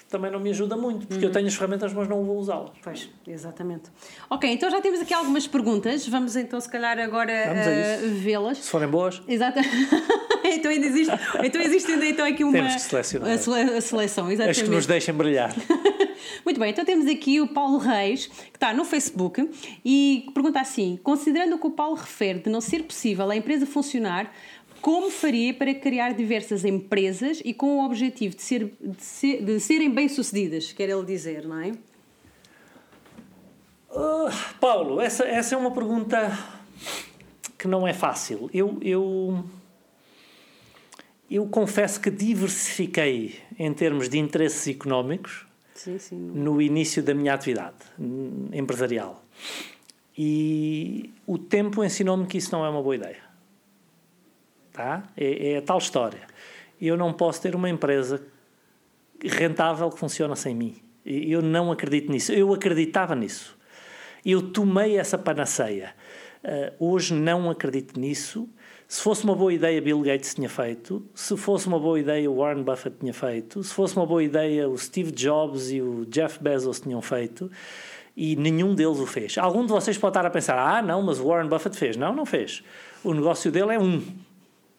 [0.09, 1.29] também não me ajuda muito, porque uhum.
[1.29, 2.71] eu tenho as ferramentas, mas não vou usá-las.
[2.81, 3.91] Pois, exatamente.
[4.27, 6.07] Ok, então já temos aqui algumas perguntas.
[6.07, 8.57] Vamos então, se calhar, agora uh, vê-las.
[8.57, 9.21] Se forem boas.
[9.27, 9.59] Exato.
[10.43, 12.53] então, ainda existe, então existe ainda então aqui uma.
[12.53, 13.31] Temos que selecionar.
[13.31, 14.61] A, sele, a seleção, exatamente.
[14.61, 15.53] As que nos deixem brilhar.
[16.43, 19.47] Muito bem, então temos aqui o Paulo Reis, que está no Facebook,
[19.85, 23.65] e pergunta assim: considerando o que o Paulo refere de não ser possível a empresa
[23.65, 24.33] funcionar
[24.81, 29.59] como faria para criar diversas empresas e com o objetivo de, ser, de, ser, de
[29.59, 31.71] serem bem-sucedidas, quer ele dizer, não é?
[33.91, 36.37] Uh, Paulo, essa, essa é uma pergunta
[37.57, 38.49] que não é fácil.
[38.53, 39.43] Eu, eu,
[41.29, 46.15] eu confesso que diversifiquei em termos de interesses económicos sim, sim.
[46.15, 47.77] no início da minha atividade
[48.53, 49.23] empresarial.
[50.17, 53.28] E o tempo ensinou-me que isso não é uma boa ideia.
[54.79, 55.03] Tá?
[55.17, 56.21] É, é a tal história.
[56.81, 58.21] Eu não posso ter uma empresa
[59.21, 60.77] rentável que funciona sem mim.
[61.05, 62.31] Eu não acredito nisso.
[62.31, 63.57] Eu acreditava nisso.
[64.25, 65.93] Eu tomei essa panaceia.
[66.41, 68.47] Uh, hoje não acredito nisso.
[68.87, 71.05] Se fosse uma boa ideia, Bill Gates tinha feito.
[71.13, 73.61] Se fosse uma boa ideia, Warren Buffett tinha feito.
[73.61, 77.51] Se fosse uma boa ideia, o Steve Jobs e o Jeff Bezos tinham feito.
[78.15, 79.37] E nenhum deles o fez.
[79.37, 81.97] Algum de vocês pode estar a pensar: ah, não, mas o Warren Buffett fez.
[81.97, 82.63] Não, não fez.
[83.03, 84.01] O negócio dele é um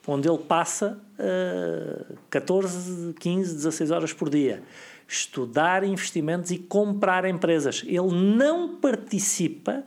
[0.07, 4.63] onde ele passa uh, 14, 15, 16 horas por dia.
[5.07, 7.83] Estudar investimentos e comprar empresas.
[7.87, 9.85] Ele não participa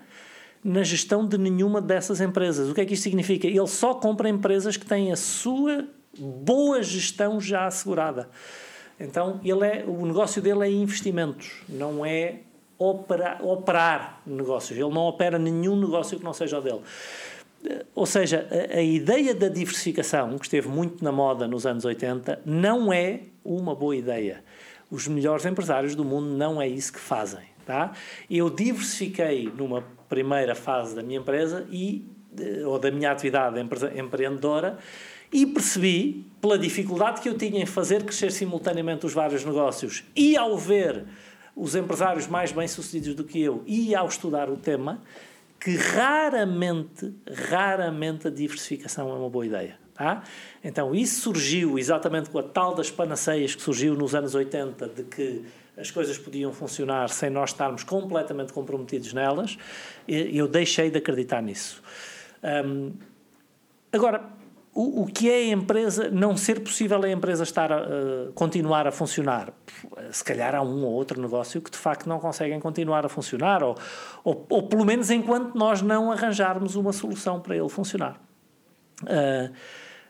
[0.63, 2.69] na gestão de nenhuma dessas empresas.
[2.69, 3.47] O que é que isto significa?
[3.47, 8.29] Ele só compra empresas que têm a sua boa gestão já assegurada.
[8.99, 12.41] Então, ele é, o negócio dele é investimentos, não é
[12.77, 14.77] operar, operar negócios.
[14.77, 16.81] Ele não opera nenhum negócio que não seja o dele.
[17.95, 22.41] Ou seja, a, a, ideia da diversificação, que esteve muito na moda nos anos 80,
[22.45, 24.43] não é uma boa ideia.
[24.91, 27.53] Os melhores empresários do mundo não é isso que fazem.
[27.65, 27.93] Tá?
[28.29, 32.05] Eu diversifiquei numa primeira fase da minha empresa e,
[32.65, 33.57] ou da minha atividade
[33.97, 34.77] empreendedora
[35.31, 40.35] E percebi, pela dificuldade que eu tinha em fazer crescer simultaneamente os vários negócios e
[40.35, 41.05] ao ver
[41.55, 45.01] os empresários mais bem-sucedidos do que eu e ao estudar o tema,
[45.63, 47.13] que raramente,
[47.49, 49.77] raramente a diversificação é uma boa ideia.
[49.93, 50.23] Tá?
[50.61, 55.03] Então, isso surgiu exatamente com a tal das panaceias que surgiu nos anos 80, de
[55.03, 55.45] que
[55.77, 59.57] as coisas podiam funcionar sem nós estarmos completamente comprometidos nelas.
[60.07, 61.81] Eu deixei de acreditar nisso.
[63.91, 64.29] Agora,
[64.73, 68.87] o, o que é a empresa, não ser possível a empresa estar a, uh, continuar
[68.87, 69.53] a funcionar?
[70.11, 73.63] Se calhar há um ou outro negócio que de facto não conseguem continuar a funcionar,
[73.63, 73.77] ou,
[74.23, 78.19] ou, ou pelo menos enquanto nós não arranjarmos uma solução para ele funcionar.
[79.03, 79.53] Uh,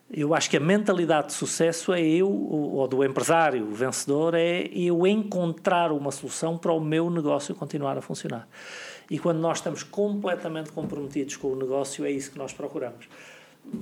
[0.09, 5.07] eu acho que a mentalidade de sucesso é eu, ou do empresário vencedor, é eu
[5.07, 8.47] encontrar uma solução para o meu negócio continuar a funcionar.
[9.09, 13.07] E quando nós estamos completamente comprometidos com o negócio, é isso que nós procuramos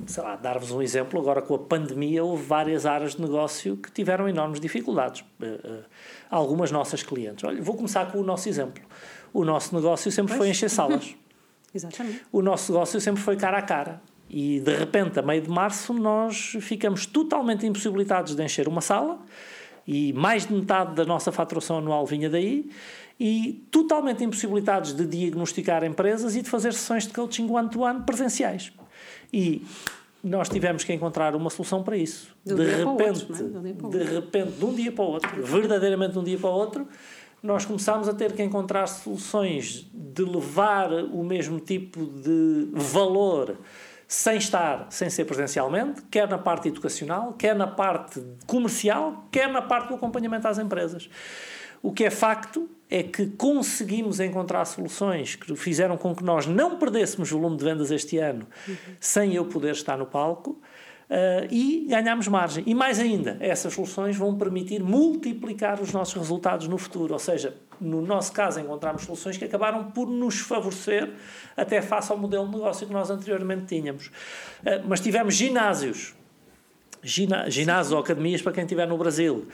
[0.05, 3.91] sei lá, dar-vos um exemplo, agora com a pandemia houve várias áreas de negócio que
[3.91, 5.21] tiveram enormes dificuldades.
[5.39, 5.83] Uh, uh,
[6.29, 7.43] algumas nossas clientes.
[7.43, 8.83] Olha, vou começar com o nosso exemplo.
[9.33, 10.37] O nosso negócio sempre pois.
[10.37, 11.15] foi encher salas.
[11.73, 12.21] Exatamente.
[12.31, 14.01] O nosso negócio sempre foi cara a cara.
[14.29, 19.19] E de repente, a meio de março, nós ficamos totalmente impossibilitados de encher uma sala
[19.85, 22.69] e mais de metade da nossa faturação anual vinha daí
[23.19, 28.71] e totalmente impossibilitados de diagnosticar empresas e de fazer sessões de coaching one-to-one presenciais.
[29.31, 29.65] E
[30.23, 32.35] nós tivemos que encontrar uma solução para isso.
[32.45, 33.71] De, de repente, outro, é?
[33.89, 36.53] de, de repente, de um dia para o outro, verdadeiramente de um dia para o
[36.53, 36.87] outro,
[37.41, 43.57] nós começámos a ter que encontrar soluções de levar o mesmo tipo de valor
[44.07, 49.61] sem estar, sem ser presencialmente, quer na parte educacional, quer na parte comercial, quer na
[49.61, 51.09] parte do acompanhamento às empresas.
[51.81, 56.77] O que é facto é que conseguimos encontrar soluções que fizeram com que nós não
[56.77, 58.75] perdêssemos volume de vendas este ano uhum.
[58.99, 60.59] sem eu poder estar no palco.
[61.09, 62.63] Uh, e ganhamos margem.
[62.65, 67.11] E mais ainda, essas soluções vão permitir multiplicar os nossos resultados no futuro.
[67.11, 71.11] Ou seja, no nosso caso, encontramos soluções que acabaram por nos favorecer
[71.57, 74.07] até face ao modelo de negócio que nós anteriormente tínhamos.
[74.07, 76.15] Uh, mas tivemos ginásios,
[77.03, 79.49] ginásios ou academias para quem estiver no Brasil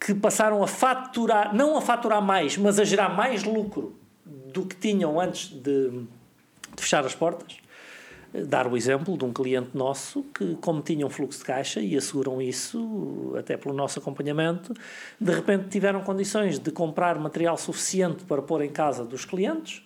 [0.00, 4.76] que passaram a faturar, não a faturar mais, mas a gerar mais lucro do que
[4.76, 6.06] tinham antes de, de
[6.82, 7.58] fechar as portas.
[8.48, 11.96] Dar o exemplo de um cliente nosso que, como tinham um fluxo de caixa e
[11.96, 14.74] asseguram isso, até pelo nosso acompanhamento,
[15.18, 19.82] de repente tiveram condições de comprar material suficiente para pôr em casa dos clientes,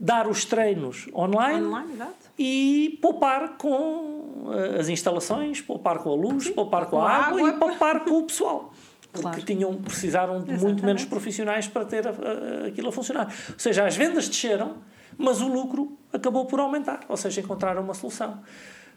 [0.00, 2.02] dar os treinos online, online
[2.36, 7.10] e poupar com eh, as instalações, poupar com a luz, Sim, poupar com, com a
[7.10, 8.72] água, água e poupar com o pessoal
[9.12, 9.42] porque claro.
[9.42, 10.64] tinham, precisaram de Exatamente.
[10.64, 13.26] muito menos profissionais para ter a, a, aquilo a funcionar.
[13.48, 14.76] Ou seja, as vendas desceram,
[15.18, 18.40] mas o lucro acabou por aumentar, ou seja, encontraram uma solução.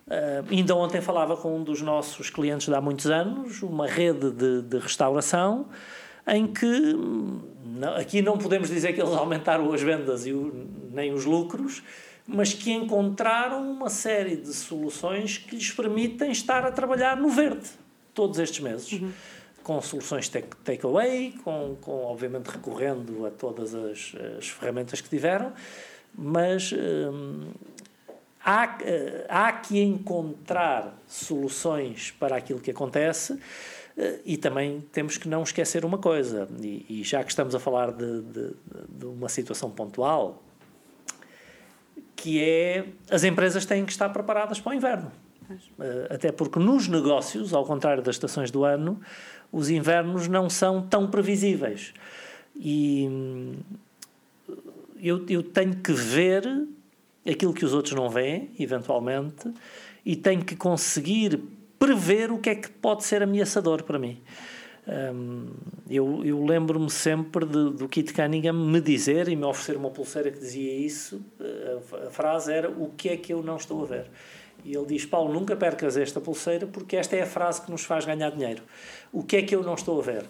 [0.06, 4.32] Uh, ainda ontem falava com um dos nossos clientes de há muitos anos, uma rede
[4.32, 5.68] de, de restauração,
[6.28, 6.94] em que
[7.66, 11.82] não, aqui não podemos dizer que eles aumentaram as vendas e o, nem os lucros,
[12.28, 17.70] mas que encontraram uma série de soluções que lhes permitem estar a trabalhar no verde
[18.14, 18.92] todos estes meses.
[18.92, 19.12] Uhum
[19.64, 20.30] com soluções
[20.64, 25.54] takeaway, com, com obviamente recorrendo a todas as, as ferramentas que tiveram,
[26.16, 27.52] mas hum,
[28.44, 33.40] há, eh, há que encontrar soluções para aquilo que acontece
[33.98, 37.60] eh, e também temos que não esquecer uma coisa, e, e já que estamos a
[37.60, 38.52] falar de, de,
[38.90, 40.44] de uma situação pontual,
[42.16, 45.12] que é as empresas têm que estar preparadas para o inverno.
[45.80, 49.00] Eh, até porque nos negócios, ao contrário das estações do ano,
[49.52, 51.94] os invernos não são tão previsíveis.
[52.56, 53.54] E hum,
[55.02, 56.68] eu, eu tenho que ver
[57.30, 59.52] aquilo que os outros não veem, eventualmente,
[60.06, 61.40] e tenho que conseguir
[61.80, 64.22] prever o que é que pode ser ameaçador para mim.
[64.86, 65.48] Um,
[65.90, 70.30] eu, eu lembro-me sempre de, do Kit Cunningham me dizer e me oferecer uma pulseira
[70.30, 71.22] que dizia isso.
[71.40, 74.10] A, a frase era: O que é que eu não estou a ver?
[74.64, 77.84] E ele diz: Paulo, nunca percas esta pulseira porque esta é a frase que nos
[77.84, 78.64] faz ganhar dinheiro.
[79.12, 80.24] O que é que eu não estou a ver?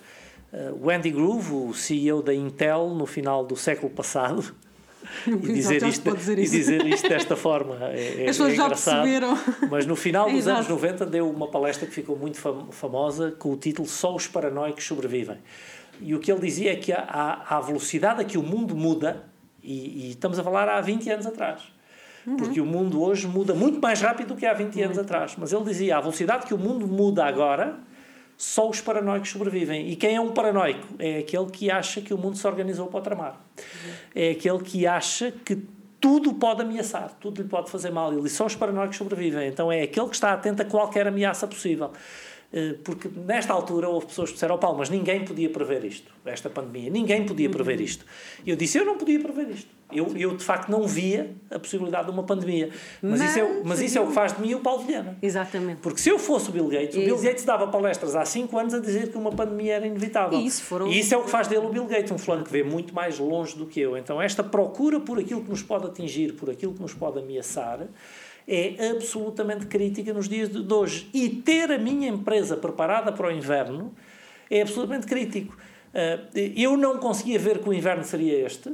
[0.51, 4.53] Uh, o Andy Groove, o CEO da Intel, no final do século passado,
[5.27, 8.67] e dizer, isto, dizer e dizer isto desta forma é, é, As pessoas é já
[8.67, 9.37] perceberam.
[9.69, 12.37] Mas no final dos anos 90 deu uma palestra que ficou muito
[12.71, 15.37] famosa com o título Só os paranoicos sobrevivem.
[16.01, 19.23] E o que ele dizia é que a, a velocidade a que o mundo muda,
[19.61, 21.61] e, e estamos a falar há 20 anos atrás,
[22.25, 22.37] Uhum.
[22.37, 25.35] Porque o mundo hoje muda muito mais rápido do que há 20 anos atrás.
[25.37, 27.77] Mas ele dizia: a velocidade que o mundo muda agora,
[28.37, 29.89] só os paranoicos sobrevivem.
[29.89, 30.87] E quem é um paranoico?
[30.99, 33.31] É aquele que acha que o mundo se organizou para o tramar.
[33.57, 33.91] Uhum.
[34.15, 35.57] É aquele que acha que
[35.99, 38.13] tudo pode ameaçar, tudo lhe pode fazer mal.
[38.13, 39.47] Ele só os paranoicos sobrevivem.
[39.47, 41.91] Então é aquele que está atento a qualquer ameaça possível.
[42.53, 46.13] Eh, porque nesta altura houve pessoas que disseram, oh, Paulo, mas ninguém podia prever isto,
[46.23, 47.85] esta pandemia, ninguém podia prever uhum.
[47.85, 48.05] isto.
[48.45, 49.69] E eu disse, eu não podia prever isto.
[49.93, 52.69] Eu, eu de facto não via a possibilidade de uma pandemia.
[53.01, 55.17] Mas, mas isso, é, mas isso é o que faz de mim o Paulo Vilhena.
[55.21, 55.81] Exatamente.
[55.81, 58.73] Porque se eu fosse o Bill Gates, o Bill Gates dava palestras há 5 anos
[58.73, 60.39] a dizer que uma pandemia era inevitável.
[60.39, 60.87] E isso, foram...
[60.87, 62.93] e isso é o que faz dele o Bill Gates, um fulano que vê muito
[62.93, 63.97] mais longe do que eu.
[63.97, 67.87] Então esta procura por aquilo que nos pode atingir, por aquilo que nos pode ameaçar,
[68.47, 71.09] é absolutamente crítica nos dias de hoje.
[71.13, 73.93] E ter a minha empresa preparada para o inverno
[74.49, 75.55] é absolutamente crítico.
[75.93, 76.19] Eh,
[76.55, 78.73] eu não conseguia ver que o inverno seria este,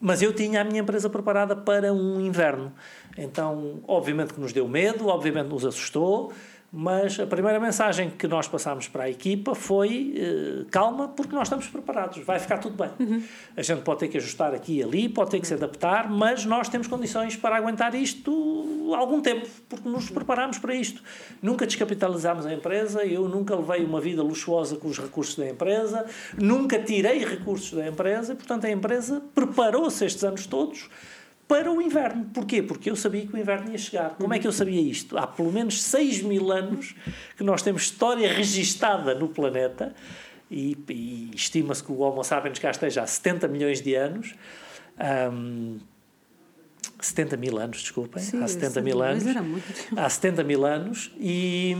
[0.00, 2.72] mas eu tinha a minha empresa preparada para um inverno.
[3.18, 6.32] Então, obviamente que nos deu medo, obviamente nos assustou,
[6.72, 11.48] mas a primeira mensagem que nós passámos para a equipa foi uh, calma, porque nós
[11.48, 12.90] estamos preparados, vai ficar tudo bem.
[12.98, 13.22] Uhum.
[13.56, 16.44] A gente pode ter que ajustar aqui e ali, pode ter que se adaptar, mas
[16.44, 21.02] nós temos condições para aguentar isto algum tempo, porque nos preparamos para isto.
[21.42, 26.06] Nunca descapitalizámos a empresa, eu nunca levei uma vida luxuosa com os recursos da empresa,
[26.38, 30.88] nunca tirei recursos da empresa, e, portanto a empresa preparou-se estes anos todos
[31.50, 32.26] para o inverno.
[32.32, 32.62] Porquê?
[32.62, 34.10] Porque eu sabia que o inverno ia chegar.
[34.10, 35.18] Como é que eu sabia isto?
[35.18, 36.94] Há pelo menos 6 mil anos
[37.36, 39.92] que nós temos história registada no planeta
[40.48, 44.32] e, e estima-se que o Homo sapiens cá esteja há 70 milhões de anos.
[45.32, 45.80] Um,
[47.00, 49.24] 70 mil anos, desculpem, Sim, há 70 mil anos.
[49.96, 51.74] Há 70 mil anos e,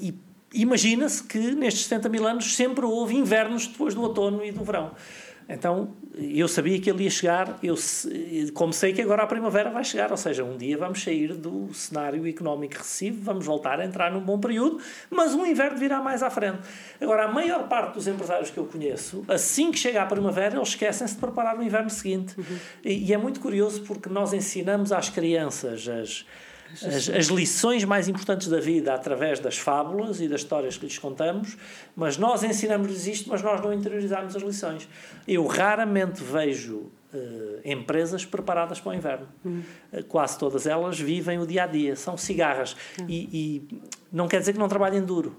[0.00, 0.14] e
[0.52, 4.92] imagina-se que nestes 70 mil anos sempre houve invernos depois do outono e do verão.
[5.48, 7.74] Então eu sabia que ele ia chegar, eu,
[8.54, 11.72] como sei que agora a primavera vai chegar, ou seja, um dia vamos sair do
[11.74, 14.78] cenário económico recessivo, vamos voltar a entrar num bom período,
[15.10, 16.60] mas o inverno virá mais à frente.
[17.00, 20.68] Agora, a maior parte dos empresários que eu conheço, assim que chega a primavera, eles
[20.68, 22.38] esquecem-se de preparar o inverno seguinte.
[22.38, 22.58] Uhum.
[22.84, 26.24] E, e é muito curioso porque nós ensinamos às crianças as
[26.82, 30.98] as, as, lições mais importantes da vida através das fábulas e das histórias que lhes
[30.98, 31.56] contamos,
[31.94, 34.88] mas nós ensinamos-lhes isto, mas nós não interiorizamos as lições.
[35.26, 36.76] Eu raramente vejo
[37.12, 39.28] uh, empresas preparadas para o inverno.
[39.44, 39.62] Hum.
[39.92, 42.76] Uh, quase todas elas vivem o dia a dia, são cigarras.
[43.00, 43.06] Hum.
[43.08, 43.80] E, e,
[44.12, 45.36] não quer dizer que não trabalhem duro.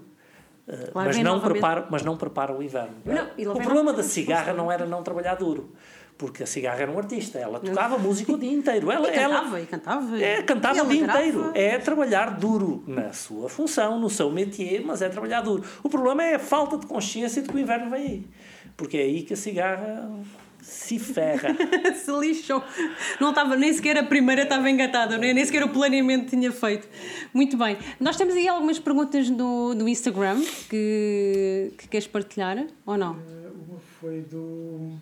[0.66, 2.96] Uh, mas, não preparam, mas não preparam o inverno.
[3.04, 5.72] Não, o problema da cigarra não era não trabalhar duro
[6.18, 8.90] porque a cigarra era um artista, ela tocava música o dia inteiro.
[8.90, 10.22] Ela, e cantava, ela, e cantava.
[10.22, 11.50] É, cantava o dia inteiro.
[11.54, 15.62] É trabalhar duro na sua função, no seu métier, mas é trabalhar duro.
[15.82, 18.26] O problema é a falta de consciência de que o inverno vem aí.
[18.76, 20.10] Porque é aí que a cigarra
[20.62, 21.54] se ferra.
[21.94, 22.64] se lixou.
[23.20, 26.88] Não estava, nem sequer a primeira estava engatada, nem, nem sequer o planeamento tinha feito.
[27.32, 27.76] Muito bem.
[28.00, 33.12] Nós temos aí algumas perguntas do, do Instagram que, que queres partilhar, ou não?
[33.12, 34.98] Uh, uma foi do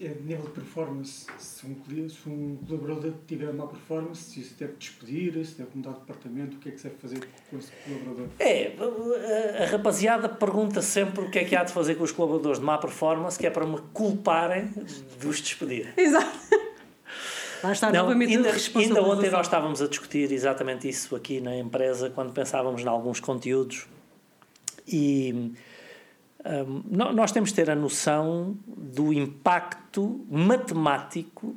[0.00, 1.26] é nível de performance.
[1.38, 1.76] Se um,
[2.08, 6.56] se um colaborador tiver má performance, se isso deve despedir, se deve mudar de departamento,
[6.56, 8.28] o que é que se deve fazer com esse colaborador?
[8.38, 12.58] É, a rapaziada pergunta sempre o que é que há de fazer com os colaboradores
[12.58, 15.92] de má performance, que é para me culparem de os despedir.
[15.96, 16.38] Exato.
[17.62, 21.58] Lá está Não, novamente ainda, ainda ontem nós estávamos a discutir exatamente isso aqui na
[21.58, 23.86] empresa, quando pensávamos em alguns conteúdos.
[24.88, 25.52] E
[26.44, 26.82] um,
[27.12, 31.54] nós temos de ter a noção do impacto matemático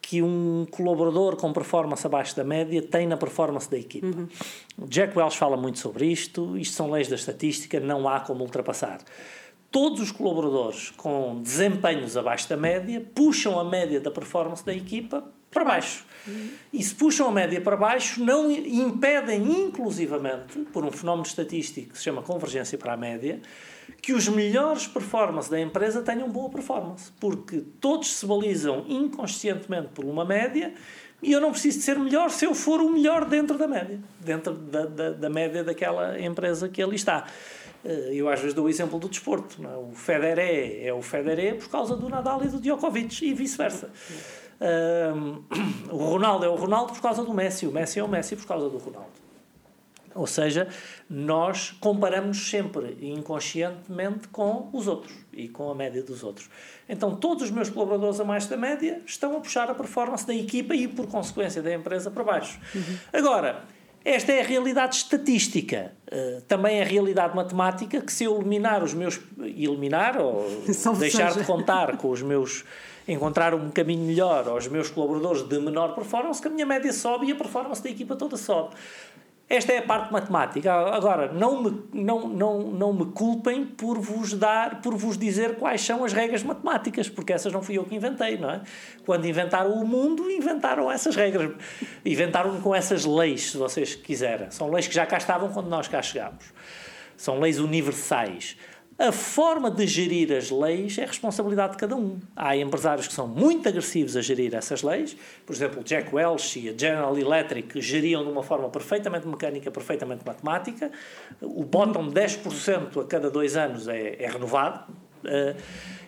[0.00, 4.06] que um colaborador com performance abaixo da média tem na performance da equipa.
[4.06, 4.28] Uhum.
[4.86, 9.00] Jack Welch fala muito sobre isto, isto são leis da estatística, não há como ultrapassar.
[9.70, 15.24] Todos os colaboradores com desempenhos abaixo da média puxam a média da performance da equipa
[15.50, 16.04] para baixo.
[16.26, 16.50] Uhum.
[16.72, 21.98] E se puxam a média para baixo, não impedem, inclusivamente, por um fenómeno estatístico que
[21.98, 23.40] se chama convergência para a média,
[24.00, 30.04] que os melhores performances da empresa tenham boa performance, porque todos se balizam inconscientemente por
[30.04, 30.74] uma média
[31.22, 33.98] e eu não preciso de ser melhor se eu for o melhor dentro da média,
[34.20, 37.26] dentro da, da, da média daquela empresa que ali está.
[37.84, 39.62] Eh, eu às vezes dou o exemplo do desporto.
[39.66, 39.76] É?
[39.76, 43.90] O Federer é o Federer por causa do Nadal e do Djokovic e vice-versa.
[44.60, 45.42] Um,
[45.90, 48.46] o Ronaldo é o Ronaldo por causa do Messi, o Messi é o Messi por
[48.46, 49.23] causa do Ronaldo.
[50.14, 50.68] Ou seja,
[51.10, 56.48] nós comparamos sempre inconscientemente com os outros e com a média dos outros.
[56.88, 60.34] Então, todos os meus colaboradores a mais da média estão a puxar a performance da
[60.34, 62.60] equipa e, por consequência, da empresa para baixo.
[62.74, 62.98] Uhum.
[63.12, 63.64] Agora,
[64.04, 65.92] esta é a realidade estatística.
[66.06, 69.18] Uh, também é a realidade matemática que, se eu eliminar os meus.
[69.38, 71.40] eliminar ou deixar seja.
[71.40, 72.64] de contar com os meus.
[73.06, 77.26] encontrar um caminho melhor aos meus colaboradores de menor performance, que a minha média sobe
[77.26, 78.74] e a performance da equipa toda sobe.
[79.48, 80.72] Esta é a parte matemática.
[80.72, 85.82] Agora, não me, não, não, não me culpem por vos dar, por vos dizer quais
[85.82, 88.62] são as regras matemáticas, porque essas não fui eu que inventei, não é?
[89.04, 91.52] Quando inventaram o mundo, inventaram essas regras.
[92.04, 94.50] Inventaram com essas leis, se vocês quiserem.
[94.50, 96.44] São leis que já cá estavam quando nós cá chegámos.
[97.14, 98.56] São leis universais.
[98.96, 102.20] A forma de gerir as leis é responsabilidade de cada um.
[102.36, 105.16] Há empresários que são muito agressivos a gerir essas leis.
[105.44, 110.24] Por exemplo, Jack Welch e a General Electric geriam de uma forma perfeitamente mecânica, perfeitamente
[110.24, 110.92] matemática.
[111.42, 114.92] O bottom 10% a cada dois anos é, é renovado.
[115.24, 115.60] Uh,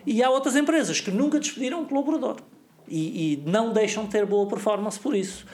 [0.05, 2.37] e há outras empresas que nunca despediram um colaborador
[2.87, 5.45] e, e não deixam de ter boa performance por isso.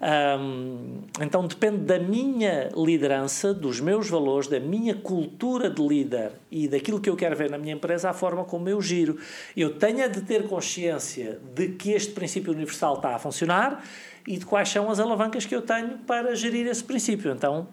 [0.00, 6.68] Um, então depende da minha liderança, dos meus valores, da minha cultura de líder e
[6.68, 9.18] daquilo que eu quero ver na minha empresa, a forma como eu giro.
[9.56, 13.84] Eu tenho de ter consciência de que este princípio universal está a funcionar
[14.26, 17.32] e de quais são as alavancas que eu tenho para gerir esse princípio.
[17.32, 17.66] Então,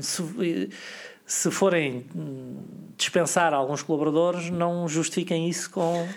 [0.00, 0.70] se,
[1.26, 2.06] se forem
[2.96, 6.08] dispensar alguns colaboradores, não justifiquem isso com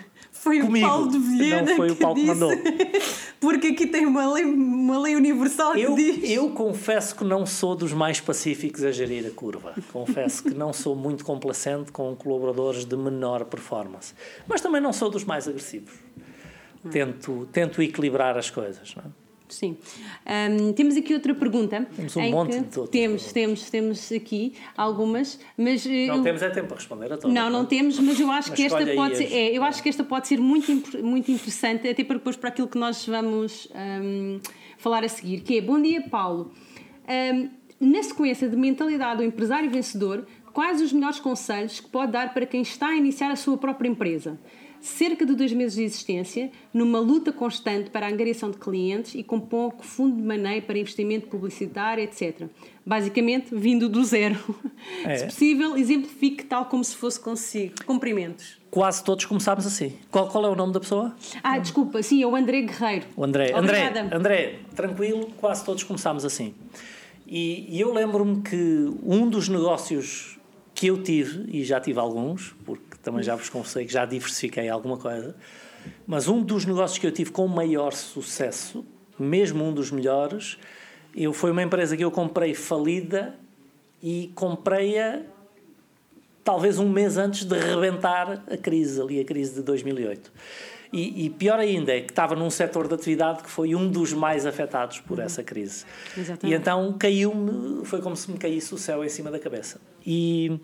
[0.44, 0.86] foi comigo.
[0.86, 2.50] o Paulo de Vilhena Não foi o Paulo que, que mandou.
[3.44, 6.30] Porque aqui tem uma lei, uma lei universal eu, que diz.
[6.30, 9.74] Eu confesso que não sou dos mais pacíficos a gerir a curva.
[9.92, 14.14] Confesso que não sou muito complacente com colaboradores de menor performance.
[14.48, 15.92] Mas também não sou dos mais agressivos.
[16.90, 18.94] Tento, tento equilibrar as coisas.
[18.94, 19.23] Não é?
[19.48, 19.76] Sim.
[20.26, 21.86] Um, temos aqui outra pergunta.
[21.94, 26.50] Temos um monte de outras Temos, temos, temos aqui algumas, mas Não eu- temos é
[26.50, 27.32] tempo para responder a todas.
[27.32, 29.88] Não, não temos, mas eu acho Mas que esta pode ser, é, eu acho que
[29.88, 30.72] esta pode ser muito,
[31.04, 33.68] muito interessante, até para depois para aquilo que nós vamos
[34.02, 34.40] hum,
[34.78, 36.50] falar a seguir, que é Bom dia, Paulo.
[37.08, 37.48] Hum,
[37.80, 42.46] na sequência de mentalidade do empresário vencedor, quais os melhores conselhos que pode dar para
[42.46, 44.38] quem está a iniciar a sua própria empresa?
[44.84, 49.22] Cerca de dois meses de existência, numa luta constante para a angariação de clientes e
[49.22, 52.48] com pouco fundo de maneio para investimento publicitário, etc.
[52.84, 54.36] Basicamente, vindo do zero.
[55.02, 55.16] É.
[55.16, 57.72] Se possível, exemplifique tal como se fosse consigo.
[57.86, 58.58] Cumprimentos.
[58.70, 59.94] Quase todos começámos assim.
[60.10, 61.16] Qual, qual é o nome da pessoa?
[61.42, 63.06] Ah, desculpa, sim, é o André Guerreiro.
[63.16, 63.56] O André.
[63.56, 64.02] Obrigada.
[64.02, 66.54] André, André, tranquilo, quase todos começámos assim.
[67.26, 70.38] E, e eu lembro-me que um dos negócios
[70.74, 74.68] que eu tive, e já tive alguns, porque também já vos confessei que já diversifiquei
[74.68, 75.36] alguma coisa,
[76.06, 78.84] mas um dos negócios que eu tive com maior sucesso,
[79.18, 80.58] mesmo um dos melhores,
[81.14, 83.38] eu, foi uma empresa que eu comprei falida
[84.02, 85.22] e comprei-a
[86.42, 90.32] talvez um mês antes de rebentar a crise, ali a crise de 2008.
[90.94, 94.12] E, e pior ainda é que estava num setor de atividade que foi um dos
[94.12, 95.84] mais afetados por essa crise.
[96.16, 96.46] Exatamente.
[96.46, 99.80] E então caiu-me, foi como se me caísse o céu em cima da cabeça.
[100.06, 100.56] E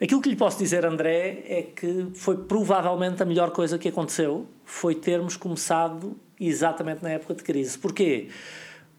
[0.00, 4.46] aquilo que lhe posso dizer, André, é que foi provavelmente a melhor coisa que aconteceu,
[4.64, 7.76] foi termos começado exatamente na época de crise.
[7.76, 8.28] Porquê?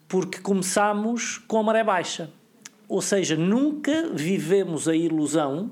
[0.05, 2.29] Porque começámos com a maré baixa.
[2.89, 5.71] Ou seja, nunca vivemos a ilusão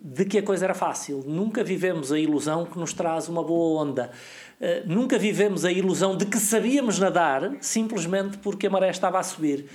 [0.00, 1.24] de que a coisa era fácil.
[1.26, 4.10] Nunca vivemos a ilusão que nos traz uma boa onda.
[4.60, 9.22] Uh, nunca vivemos a ilusão de que sabíamos nadar simplesmente porque a maré estava a
[9.22, 9.66] subir.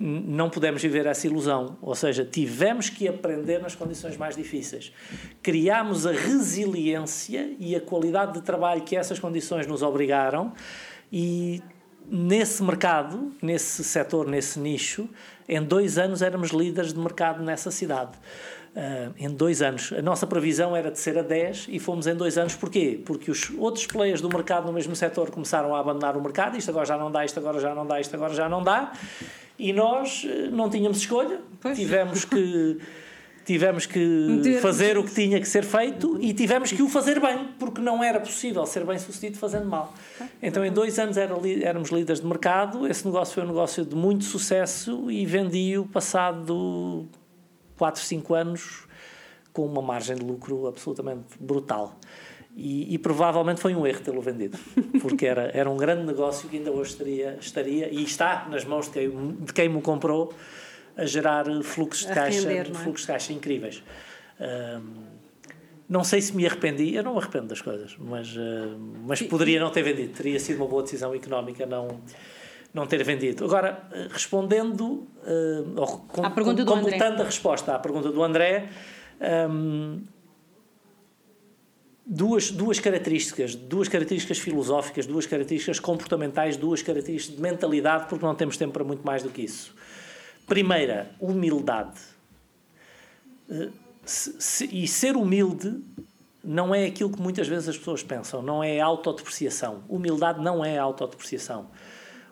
[0.00, 1.76] Não pudemos viver essa ilusão.
[1.82, 4.92] Ou seja, tivemos que aprender nas condições mais difíceis.
[5.42, 10.52] Criámos a resiliência e a qualidade de trabalho que essas condições nos obrigaram
[11.12, 11.62] e
[12.10, 15.08] nesse mercado, nesse setor, nesse nicho,
[15.48, 18.12] em dois anos éramos líderes de mercado nessa cidade.
[18.76, 19.92] Uh, em dois anos.
[19.92, 22.54] A nossa previsão era de ser a 10 e fomos em dois anos.
[22.54, 23.00] Porquê?
[23.04, 26.56] Porque os outros players do mercado no mesmo setor começaram a abandonar o mercado.
[26.56, 28.92] Isto agora já não dá, isto agora já não dá, isto agora já não dá.
[29.58, 31.40] E nós uh, não tínhamos escolha.
[31.60, 31.76] Pois.
[31.76, 32.78] Tivemos que.
[33.48, 37.48] Tivemos que fazer o que tinha que ser feito e tivemos que o fazer bem,
[37.58, 39.94] porque não era possível ser bem sucedido fazendo mal.
[40.42, 42.86] Então, em dois anos era éramos líderes de mercado.
[42.86, 47.08] Esse negócio foi um negócio de muito sucesso e vendi-o passado
[47.78, 48.86] 4, 5 anos
[49.52, 51.98] com uma margem de lucro absolutamente brutal.
[52.54, 54.58] E, e provavelmente foi um erro tê-lo vendido,
[55.00, 58.86] porque era, era um grande negócio que ainda hoje estaria, estaria e está nas mãos
[58.86, 60.34] de quem, de quem me comprou
[60.96, 62.74] a gerar fluxos de caixa, render, é?
[62.74, 63.82] fluxos de caixa incríveis.
[64.40, 65.06] Ahm,
[65.88, 68.76] não sei se me arrependi, eu não me arrependo das coisas, mas, ah,
[69.06, 72.00] mas poderia não ter vendido, teria sido uma boa decisão económica não,
[72.72, 73.44] não ter vendido.
[73.44, 78.22] Agora, eh, respondendo, ah, ou com- À pergunta do completando a resposta à pergunta do
[78.22, 78.68] André,
[79.20, 80.00] ahm,
[82.06, 88.34] duas, duas características, duas características filosóficas, duas características comportamentais, duas características de mentalidade, porque não
[88.34, 89.74] temos tempo para muito mais do que isso.
[90.46, 91.98] Primeira, humildade.
[93.50, 93.68] Eh,
[94.72, 95.82] e ser humilde
[96.42, 99.82] não é aquilo que muitas vezes as pessoas pensam, não é autodepreciação.
[99.88, 101.66] Humildade não é autodepreciação.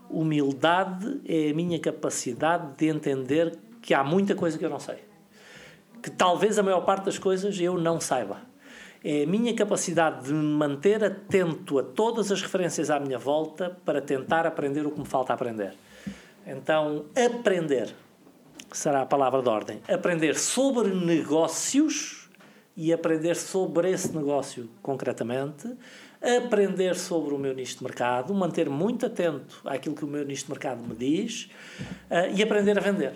[0.08, 5.04] Humildade é a minha capacidade de entender que há muita coisa que eu não sei.
[6.02, 8.40] Que talvez a maior parte das coisas eu não saiba.
[9.04, 13.78] É a minha capacidade de me manter atento a todas as referências à minha volta
[13.84, 15.74] para tentar aprender o que me falta aprender.
[16.46, 17.94] Então, aprender
[18.72, 19.80] será a palavra de ordem.
[19.88, 22.28] Aprender sobre negócios
[22.76, 25.74] e aprender sobre esse negócio concretamente,
[26.22, 30.44] aprender sobre o meu nicho de mercado, manter muito atento àquilo que o meu nicho
[30.44, 31.48] de mercado me diz
[32.10, 33.14] uh, e aprender a vender.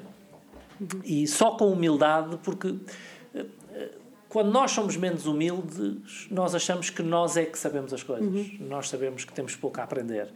[1.05, 2.81] E só com humildade, porque uh,
[4.29, 8.29] quando nós somos menos humildes, nós achamos que nós é que sabemos as coisas.
[8.29, 8.59] Uhum.
[8.61, 10.29] Nós sabemos que temos pouco a aprender.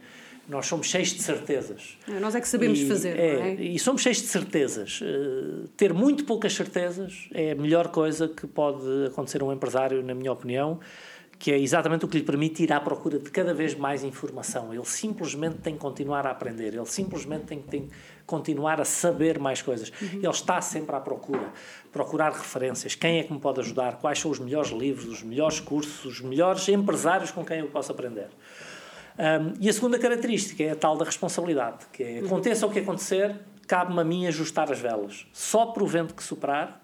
[0.47, 1.97] Nós somos cheios de certezas.
[2.07, 3.53] É, nós é que sabemos e, fazer, é, é?
[3.53, 5.01] E somos cheios de certezas.
[5.01, 10.03] Uh, ter muito poucas certezas é a melhor coisa que pode acontecer a um empresário,
[10.03, 10.79] na minha opinião,
[11.37, 14.73] que é exatamente o que lhe permite ir à procura de cada vez mais informação.
[14.73, 17.89] Ele simplesmente tem que continuar a aprender, ele simplesmente tem que
[18.25, 19.91] continuar a saber mais coisas.
[20.01, 20.19] Uhum.
[20.19, 21.51] Ele está sempre à procura,
[21.91, 25.59] procurar referências, quem é que me pode ajudar, quais são os melhores livros, os melhores
[25.59, 28.29] cursos, os melhores empresários com quem eu posso aprender.
[29.17, 32.79] Um, e a segunda característica é a tal da responsabilidade, que é, aconteça o que
[32.79, 33.35] acontecer,
[33.67, 35.25] cabe-me a mim ajustar as velas.
[35.31, 36.81] Só por o vento que soprar,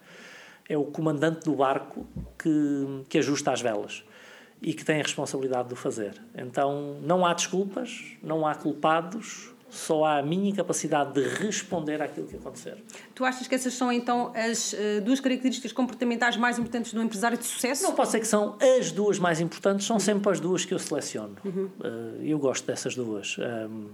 [0.70, 2.06] é o comandante do barco
[2.38, 4.06] que, que ajusta as velas
[4.62, 6.22] e que tem a responsabilidade de o fazer.
[6.36, 12.28] Então, não há desculpas, não há culpados, só há a minha capacidade de responder àquilo
[12.28, 12.78] que acontecer.
[13.16, 17.38] Tu achas que essas são então as uh, duas características comportamentais mais importantes do empresário
[17.38, 17.84] de sucesso?
[17.84, 20.80] Não posso dizer que são as duas mais importantes, são sempre as duas que eu
[20.80, 21.38] seleciono.
[21.44, 21.70] Uhum.
[21.80, 23.38] Uh, eu gosto dessas duas.
[23.40, 23.92] Um,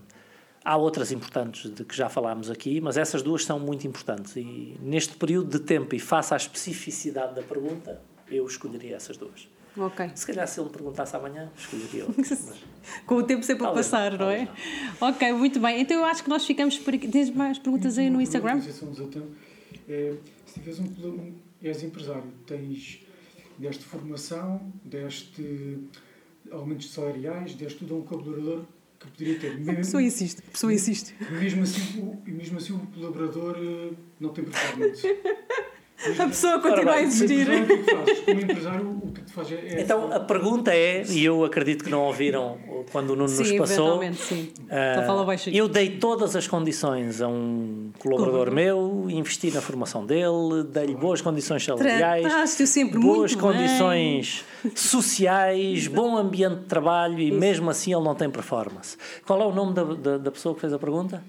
[0.66, 4.36] há outras importantes de que já falámos aqui, mas essas duas são muito importantes.
[4.36, 9.48] E neste período de tempo e face à especificidade da pergunta, eu escolheria essas duas.
[9.78, 10.12] Ok.
[10.16, 12.24] Se calhar se ele me perguntasse amanhã, escolheria outro.
[13.06, 14.46] Com o tempo sempre a passar, não é?
[15.00, 15.10] Não.
[15.10, 15.82] Ok, muito bem.
[15.82, 17.08] Então eu acho que nós ficamos por aqui.
[17.08, 18.60] Tens mais perguntas aí no Instagram?
[19.90, 20.16] É,
[20.46, 23.00] se tiveres um, és empresário, tens
[23.58, 25.80] deste formação, deste
[26.52, 28.64] aumentos salariais, deste tudo a um colaborador
[29.00, 29.58] que poderia ter.
[29.58, 31.16] Mesmo, a pessoa insiste, a pessoa insiste.
[31.32, 35.08] Mesmo assim, mesmo assim o colaborador eh, não tem performance.
[36.20, 37.48] A pessoa continua a existir.
[38.26, 39.82] Como empresário, o que te faz é.
[39.82, 42.58] Então a pergunta é, e eu acredito que não ouviram
[42.92, 44.02] quando o Nuno sim, nos passou.
[44.14, 50.64] Sim, uh, Eu dei todas as condições a um colaborador meu, investi na formação dele,
[50.72, 54.76] dei-lhe boas condições salariais, sempre boas muito condições bem.
[54.76, 57.40] sociais, bom ambiente de trabalho e Isso.
[57.40, 58.98] mesmo assim ele não tem performance.
[59.26, 61.24] Qual é o nome da, da, da pessoa que fez a pergunta?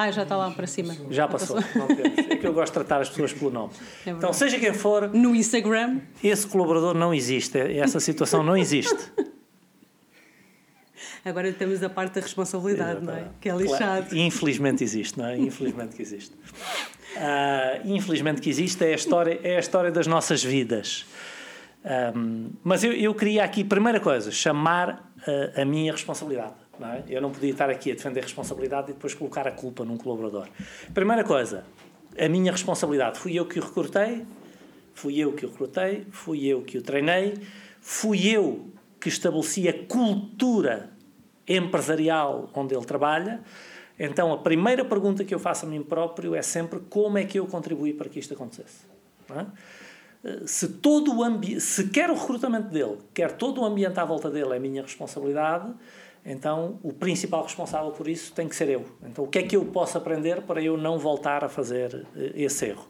[0.00, 0.96] Ah, já está lá para cima.
[1.10, 1.58] Já passou.
[1.58, 3.72] é que eu gosto de tratar as pessoas pelo nome.
[4.06, 5.12] É então, seja quem for.
[5.12, 6.00] No Instagram.
[6.22, 7.58] Esse colaborador não existe.
[7.58, 8.96] Essa situação não existe.
[11.24, 13.26] Agora temos a parte da responsabilidade, não é?
[13.40, 14.06] Que é lixado.
[14.06, 14.16] Claro.
[14.16, 15.36] Infelizmente existe, não é?
[15.36, 16.32] Infelizmente que existe.
[17.16, 21.06] Uh, infelizmente que existe é a história, é a história das nossas vidas.
[22.14, 26.54] Um, mas eu, eu queria aqui, primeira coisa, chamar uh, a minha responsabilidade.
[26.78, 27.04] Não é?
[27.08, 30.48] Eu não podia estar aqui a defender responsabilidade e depois colocar a culpa num colaborador.
[30.94, 31.64] Primeira coisa,
[32.18, 33.18] a minha responsabilidade.
[33.18, 34.24] Fui eu que o recrutei,
[34.94, 37.34] fui eu que o recrutei, fui eu que o treinei,
[37.80, 38.68] fui eu
[39.00, 40.90] que estabeleci a cultura
[41.46, 43.40] empresarial onde ele trabalha.
[43.98, 47.38] Então, a primeira pergunta que eu faço a mim próprio é sempre como é que
[47.38, 48.86] eu contribuí para que isto acontecesse.
[49.30, 49.46] É?
[50.46, 54.30] Se todo o ambiente, se quer o recrutamento dele, quer todo o ambiente à volta
[54.30, 55.72] dele é minha responsabilidade,
[56.28, 58.84] então, o principal responsável por isso tem que ser eu.
[59.02, 62.32] Então, o que é que eu posso aprender para eu não voltar a fazer eh,
[62.34, 62.86] esse erro?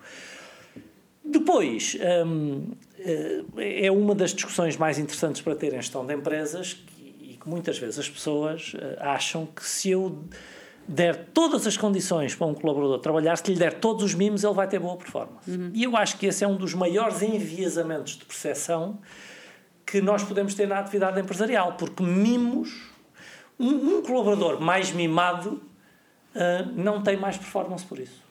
[1.24, 3.44] Depois, hum, eh,
[3.86, 7.78] é uma das discussões mais interessantes para ter em gestão de empresas e que muitas
[7.78, 10.18] vezes as pessoas eh, acham que se eu
[10.88, 14.54] der todas as condições para um colaborador trabalhar, se lhe der todos os mimos, ele
[14.54, 15.48] vai ter boa performance.
[15.48, 15.70] Uhum.
[15.72, 18.98] E eu acho que esse é um dos maiores enviesamentos de percepção
[19.86, 22.87] que nós podemos ter na atividade empresarial, porque mimos
[23.58, 25.60] um, um colaborador mais mimado
[26.34, 28.27] uh, não tem mais performance por isso.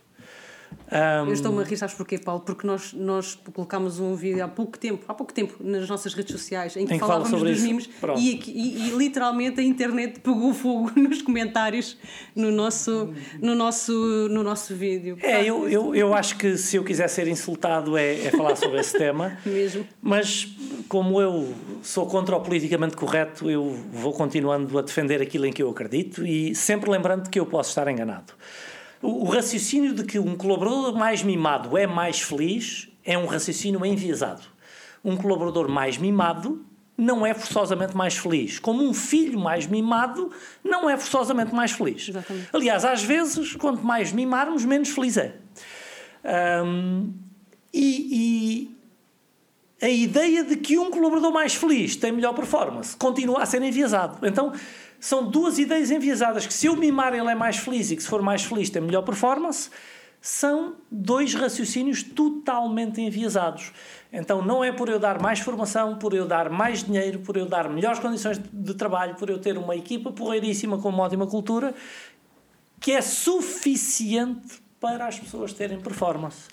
[0.91, 1.27] Um...
[1.27, 2.41] Eu estou-me a rir, sabes porquê, Paulo?
[2.41, 6.31] Porque nós, nós colocámos um vídeo há pouco tempo, há pouco tempo, nas nossas redes
[6.31, 7.67] sociais, em que, que falávamos dos isso.
[7.67, 11.97] mimos e, e, e, literalmente a internet pegou fogo nos comentários
[12.33, 13.91] no nosso, no nosso,
[14.29, 15.17] no nosso vídeo.
[15.21, 18.79] É, eu, eu, eu acho que se eu quiser ser insultado é, é falar sobre
[18.79, 19.37] esse tema.
[19.45, 19.85] Mesmo.
[20.01, 20.47] Mas
[20.87, 25.61] como eu sou contra o politicamente correto, eu vou continuando a defender aquilo em que
[25.61, 28.33] eu acredito e sempre lembrando que eu posso estar enganado.
[29.01, 34.41] O, raciocínio de que um colaborador mais mimado é mais feliz é um raciocínio enviesado.
[35.03, 36.65] Um colaborador mais mimado
[36.97, 38.57] não é forçosamente mais feliz.
[38.57, 40.31] Como um filho mais mimado
[40.63, 42.09] não é forçosamente mais feliz.
[42.09, 42.49] Exatamente.
[42.51, 45.35] Aliás, às vezes, quanto mais mimarmos, menos feliz é.
[46.65, 47.13] Um,
[47.71, 48.71] e,
[49.79, 53.61] e, a ideia de que um colaborador mais feliz tem melhor performance continua a ser
[53.61, 54.25] enviesado.
[54.25, 54.51] Então,
[54.99, 58.09] são duas ideias enviesadas que se eu mimar ele é mais feliz e que se
[58.09, 59.69] for mais feliz tem melhor performance,
[60.19, 63.71] são dois raciocínios totalmente enviesados.
[64.11, 67.45] Então não é por eu dar mais formação, por eu dar mais dinheiro, por eu
[67.45, 71.73] dar melhores condições de trabalho, por eu ter uma equipa porreiríssima com uma ótima cultura,
[72.79, 76.47] que é suficiente para as pessoas terem performance.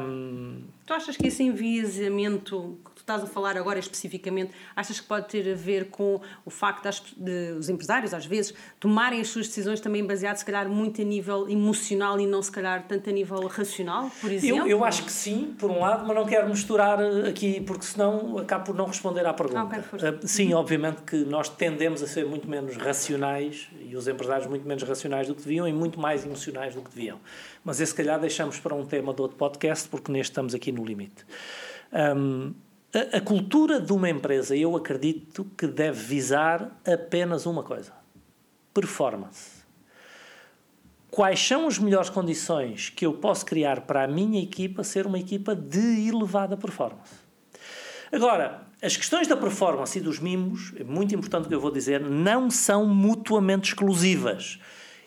[0.00, 0.62] Um...
[0.86, 5.54] Tu achas que esse enviesamento estás a falar agora especificamente, achas que pode ter a
[5.54, 10.04] ver com o facto das, de os empresários, às vezes, tomarem as suas decisões também
[10.04, 14.10] baseadas, se calhar, muito a nível emocional e não, se calhar, tanto a nível racional,
[14.20, 14.58] por exemplo?
[14.58, 17.84] Eu, eu acho que sim, por um lado, mas não quero misturar eh, aqui, porque
[17.84, 19.64] senão acabo por não responder à pergunta.
[19.64, 24.46] Okay, uh, sim, obviamente que nós tendemos a ser muito menos racionais e os empresários
[24.46, 27.20] muito menos racionais do que deviam e muito mais emocionais do que deviam.
[27.64, 30.72] Mas esse, se calhar, deixamos para um tema do outro podcast, porque neste estamos aqui
[30.72, 31.26] no limite.
[31.92, 32.54] Um,
[32.92, 37.92] a, a cultura de uma empresa, eu acredito que deve visar apenas uma coisa:
[38.74, 39.60] performance.
[41.10, 45.18] Quais são as melhores condições que eu posso criar para a minha equipa ser uma
[45.18, 47.14] equipa de elevada performance?
[48.12, 51.70] Agora, as questões da performance e dos mimos, é muito importante o que eu vou
[51.70, 54.60] dizer, não são mutuamente exclusivas.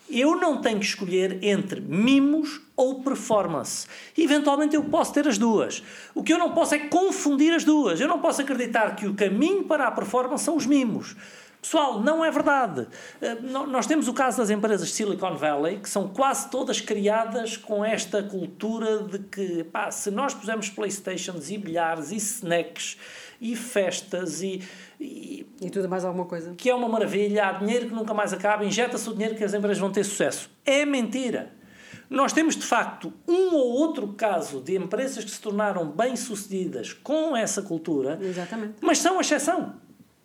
[0.08, 3.86] Eu não tenho que escolher entre mimos ou performance.
[4.16, 5.82] Eventualmente eu posso ter as duas.
[6.14, 8.00] O que eu não posso é confundir as duas.
[8.00, 11.16] Eu não posso acreditar que o caminho para a performance são os mimos.
[11.64, 12.86] Pessoal, não é verdade.
[13.22, 17.56] Eh, nós temos o caso das empresas de Silicon Valley, que são quase todas criadas
[17.56, 22.98] com esta cultura de que, pá, se nós pusermos Playstations e bilhares e snacks
[23.40, 24.62] e festas e,
[25.00, 26.54] e, e tudo mais alguma coisa.
[26.54, 29.54] Que é uma maravilha, há dinheiro que nunca mais acaba, injeta-se o dinheiro que as
[29.54, 30.50] empresas vão ter sucesso.
[30.66, 31.50] É mentira.
[32.08, 37.36] Nós temos, de facto, um ou outro caso de empresas que se tornaram bem-sucedidas com
[37.36, 38.74] essa cultura, Exatamente.
[38.80, 39.74] mas são a exceção.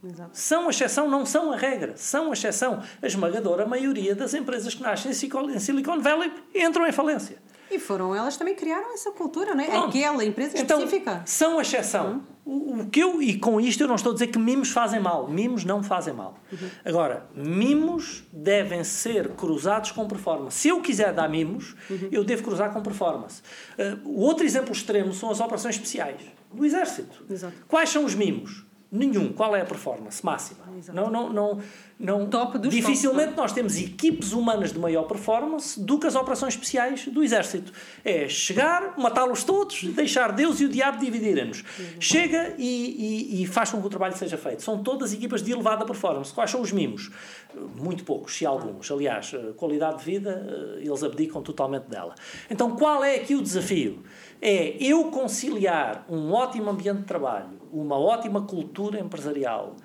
[0.03, 0.29] Exato.
[0.33, 1.93] São a exceção, não são a regra.
[1.97, 2.81] São a exceção.
[3.01, 7.37] A esmagadora maioria das empresas que nascem em Silicon Valley entram em falência.
[7.71, 9.67] E foram elas também criaram essa cultura, não é?
[9.67, 9.89] Pronto.
[9.89, 11.21] Aquela empresa então, específica.
[11.25, 12.23] São a exceção.
[12.45, 12.81] Uhum.
[12.81, 15.27] O, que eu, e com isto eu não estou a dizer que mimos fazem mal.
[15.27, 16.35] Mimos não fazem mal.
[16.51, 16.69] Uhum.
[16.83, 20.57] Agora, mimos devem ser cruzados com performance.
[20.57, 22.09] Se eu quiser dar mimos, uhum.
[22.11, 23.41] eu devo cruzar com performance.
[23.77, 27.23] Uh, o outro exemplo extremo são as operações especiais do Exército.
[27.29, 27.53] Exato.
[27.67, 28.65] Quais são os mimos?
[28.91, 29.31] Nenhum.
[29.33, 30.61] Qual é a performance máxima?
[30.75, 30.95] Exato.
[30.95, 31.59] Não, não, não,
[31.99, 36.55] não, Top dos dificilmente nós temos equipes humanas de maior performance do que as operações
[36.55, 37.71] especiais do Exército.
[38.03, 41.63] É chegar, matá-los todos, deixar Deus e o diabo dividirem-nos.
[41.99, 44.63] Chega e, e, e, faz com que o trabalho seja feito.
[44.63, 46.33] São todas equipas de elevada performance.
[46.33, 47.11] Quais são os mimos?
[47.75, 48.89] Muito poucos, se alguns.
[48.89, 50.47] Aliás, qualidade de vida,
[50.79, 52.15] eh, eles abdicam totalmente dela.
[52.49, 54.03] Então, qual é aqui o desafio?
[54.41, 59.75] É eu conciliar um ótimo ambiente de trabalho uma ótima cultura empresarial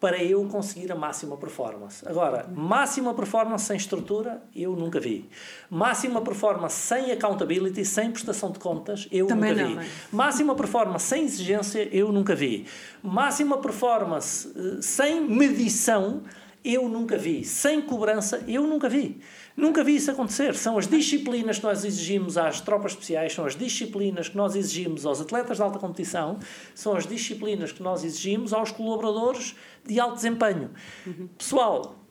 [0.00, 2.02] para eu conseguir a máxima performance.
[2.08, 5.28] Agora, máxima performance sem estrutura, eu nunca vi.
[5.70, 9.88] Máxima performance sem accountability, sem prestação de contas, eu Também nunca não, vi.
[10.10, 12.66] Máxima performance sem exigência, eu nunca vi.
[13.00, 16.22] Máxima performance uh, sem medição,
[16.64, 17.44] eu nunca vi.
[17.44, 19.20] Sem cobrança, eu nunca vi.
[19.56, 20.54] Nunca vi isso acontecer.
[20.54, 25.04] São as disciplinas que nós exigimos às tropas especiais, são as disciplinas que nós exigimos
[25.04, 26.38] aos atletas de alta competição,
[26.74, 29.54] são as disciplinas que nós exigimos aos colaboradores
[29.84, 30.70] de alto desempenho.
[31.06, 31.28] Uhum.
[31.36, 32.01] Pessoal,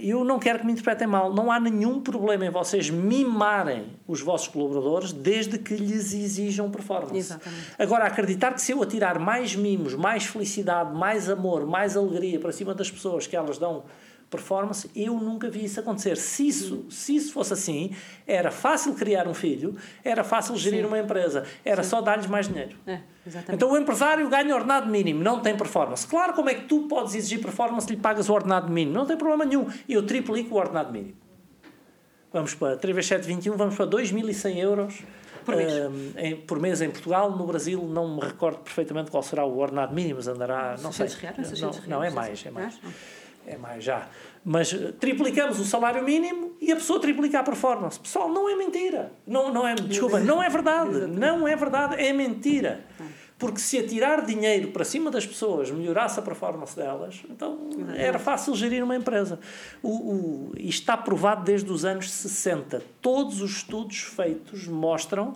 [0.00, 4.20] eu não quero que me interpretem mal, não há nenhum problema em vocês mimarem os
[4.20, 7.16] vossos colaboradores desde que lhes exijam performance.
[7.16, 7.72] Exatamente.
[7.76, 12.52] Agora, acreditar que se eu atirar mais mimos, mais felicidade, mais amor, mais alegria para
[12.52, 13.82] cima das pessoas que elas dão
[14.30, 16.16] performance, eu nunca vi isso acontecer.
[16.16, 17.92] Se isso, se isso fosse assim,
[18.26, 20.86] era fácil criar um filho, era fácil gerir Sim.
[20.86, 21.90] uma empresa, era Sim.
[21.90, 22.76] só dar-lhes mais dinheiro.
[22.86, 23.00] É,
[23.52, 26.06] então o empresário ganha ordenado mínimo, não tem performance.
[26.06, 28.96] Claro, como é que tu podes exigir performance se lhe pagas o ordenado mínimo?
[28.96, 29.66] Não tem problema nenhum.
[29.88, 31.16] Eu triplico o ordenado mínimo.
[32.30, 35.02] Vamos para 3 vezes 7, 21, vamos para 2.100 euros
[35.46, 35.72] por mês.
[35.72, 37.34] Uh, em, por mês em Portugal.
[37.34, 41.06] No Brasil não me recordo perfeitamente qual será o ordenado mínimo, mas andará, não sei.
[41.06, 42.78] Reais, não, não, é mais, é mais
[43.48, 44.08] é mais já.
[44.44, 47.98] Mas eh, triplicamos o salário mínimo e a pessoa triplica a performance.
[47.98, 49.12] Pessoal, não é mentira.
[49.26, 51.06] Não, não é, desculpa, não é verdade.
[51.06, 52.84] Não é verdade, é mentira.
[53.38, 58.54] Porque se atirar dinheiro para cima das pessoas melhorasse a performance delas, então era fácil
[58.54, 59.38] gerir uma empresa.
[59.80, 62.82] O, o, está provado desde os anos 60.
[63.00, 65.34] Todos os estudos feitos mostram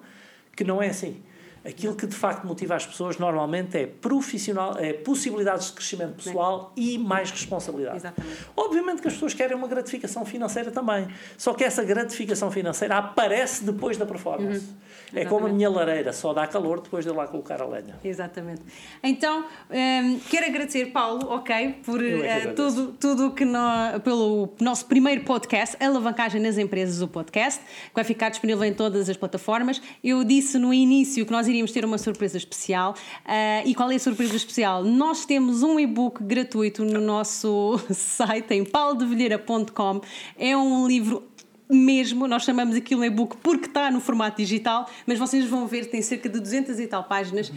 [0.56, 1.22] que não é assim.
[1.64, 6.72] Aquilo que de facto motiva as pessoas normalmente é profissional, é possibilidades de crescimento pessoal
[6.76, 7.96] e mais responsabilidade.
[7.98, 8.36] Exatamente.
[8.56, 11.06] Obviamente que as pessoas querem uma gratificação financeira também.
[11.38, 14.66] Só que essa gratificação financeira aparece depois da performance.
[15.14, 17.94] É como a minha lareira, só dá calor depois de eu lá colocar a lenha.
[18.02, 18.62] Exatamente.
[19.02, 22.54] Então, hum, quero agradecer, Paulo, ok, por é agradeço.
[22.54, 28.04] tudo, tudo que nó- pelo nosso primeiro podcast, Alavancagem nas Empresas, o podcast, que vai
[28.04, 29.80] ficar disponível em todas as plataformas.
[30.02, 32.94] Eu disse no início que nós iríamos ter uma surpresa especial.
[33.26, 34.82] eh, e qual é a surpresa especial?
[34.82, 40.00] Nós temos um e-book gratuito no nosso site, em paulodevilheira.com.
[40.36, 41.31] É um livro
[41.74, 45.86] mesmo, nós chamamos aquilo um e-book porque está no formato digital, mas vocês vão ver,
[45.86, 47.50] tem cerca de 200 e tal páginas.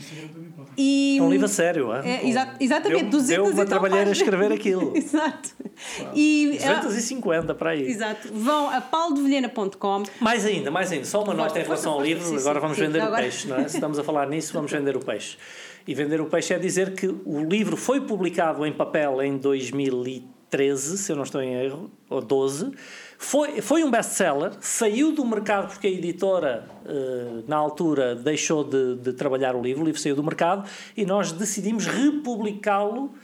[0.78, 2.08] E É um livro a sério, é?
[2.24, 4.92] É, exa- exatamente, Deu- 200 deu uma e tal trabalheira a escrever aquilo.
[4.98, 5.50] Exato.
[6.14, 7.84] E, ah, 250 para aí.
[7.88, 8.30] exato.
[8.34, 10.04] Vão a paulodevilhena.com.
[10.22, 11.06] Mais ainda, mais ainda.
[11.06, 12.24] Só uma nota em relação ao livro.
[12.26, 12.84] sim, agora vamos sim.
[12.86, 13.68] vender Agora- o peixe, não é?
[13.68, 15.38] Se estamos a falar nisso, vamos vender o peixe.
[15.88, 20.98] E vender o peixe é dizer que o livro foi publicado em papel em 2013,
[20.98, 22.72] se eu não estou em erro, ou 12.
[23.26, 28.98] Foi, foi um best-seller, saiu do mercado porque a editora, eh, na altura, deixou de,
[28.98, 33.16] de trabalhar o livro, o livro saiu do mercado e nós decidimos republicá-lo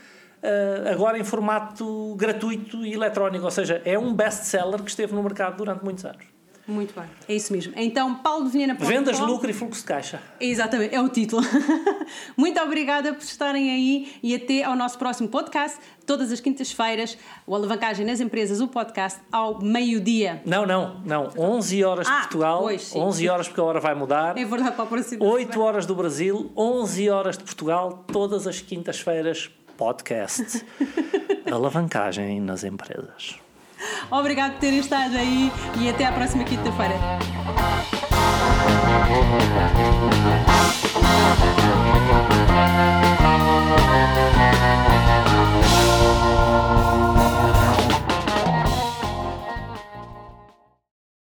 [0.42, 5.22] eh, agora em formato gratuito e eletrónico, ou seja, é um best-seller que esteve no
[5.22, 6.31] mercado durante muitos anos.
[6.66, 7.72] Muito bem, é isso mesmo.
[7.76, 8.84] Então, paulodevilhena.com.
[8.84, 10.22] Vendas, lucro e fluxo de caixa.
[10.40, 11.42] Exatamente, é o título.
[12.36, 17.54] Muito obrigada por estarem aí e até ao nosso próximo podcast, todas as quintas-feiras, o
[17.56, 20.40] Alavancagem nas Empresas, o podcast, ao meio-dia.
[20.46, 21.30] Não, não, não.
[21.36, 22.98] 11 horas de Ah, Portugal, pois, sim.
[23.00, 24.38] 11 horas porque a hora vai mudar.
[24.38, 25.24] É verdade, para o próximo.
[25.24, 30.64] 8 horas do Brasil, 11 horas de Portugal, todas as quintas-feiras, podcast.
[31.50, 33.41] Alavancagem nas empresas.
[34.10, 36.94] Obrigado por terem estado aí e até à próxima quinta-feira.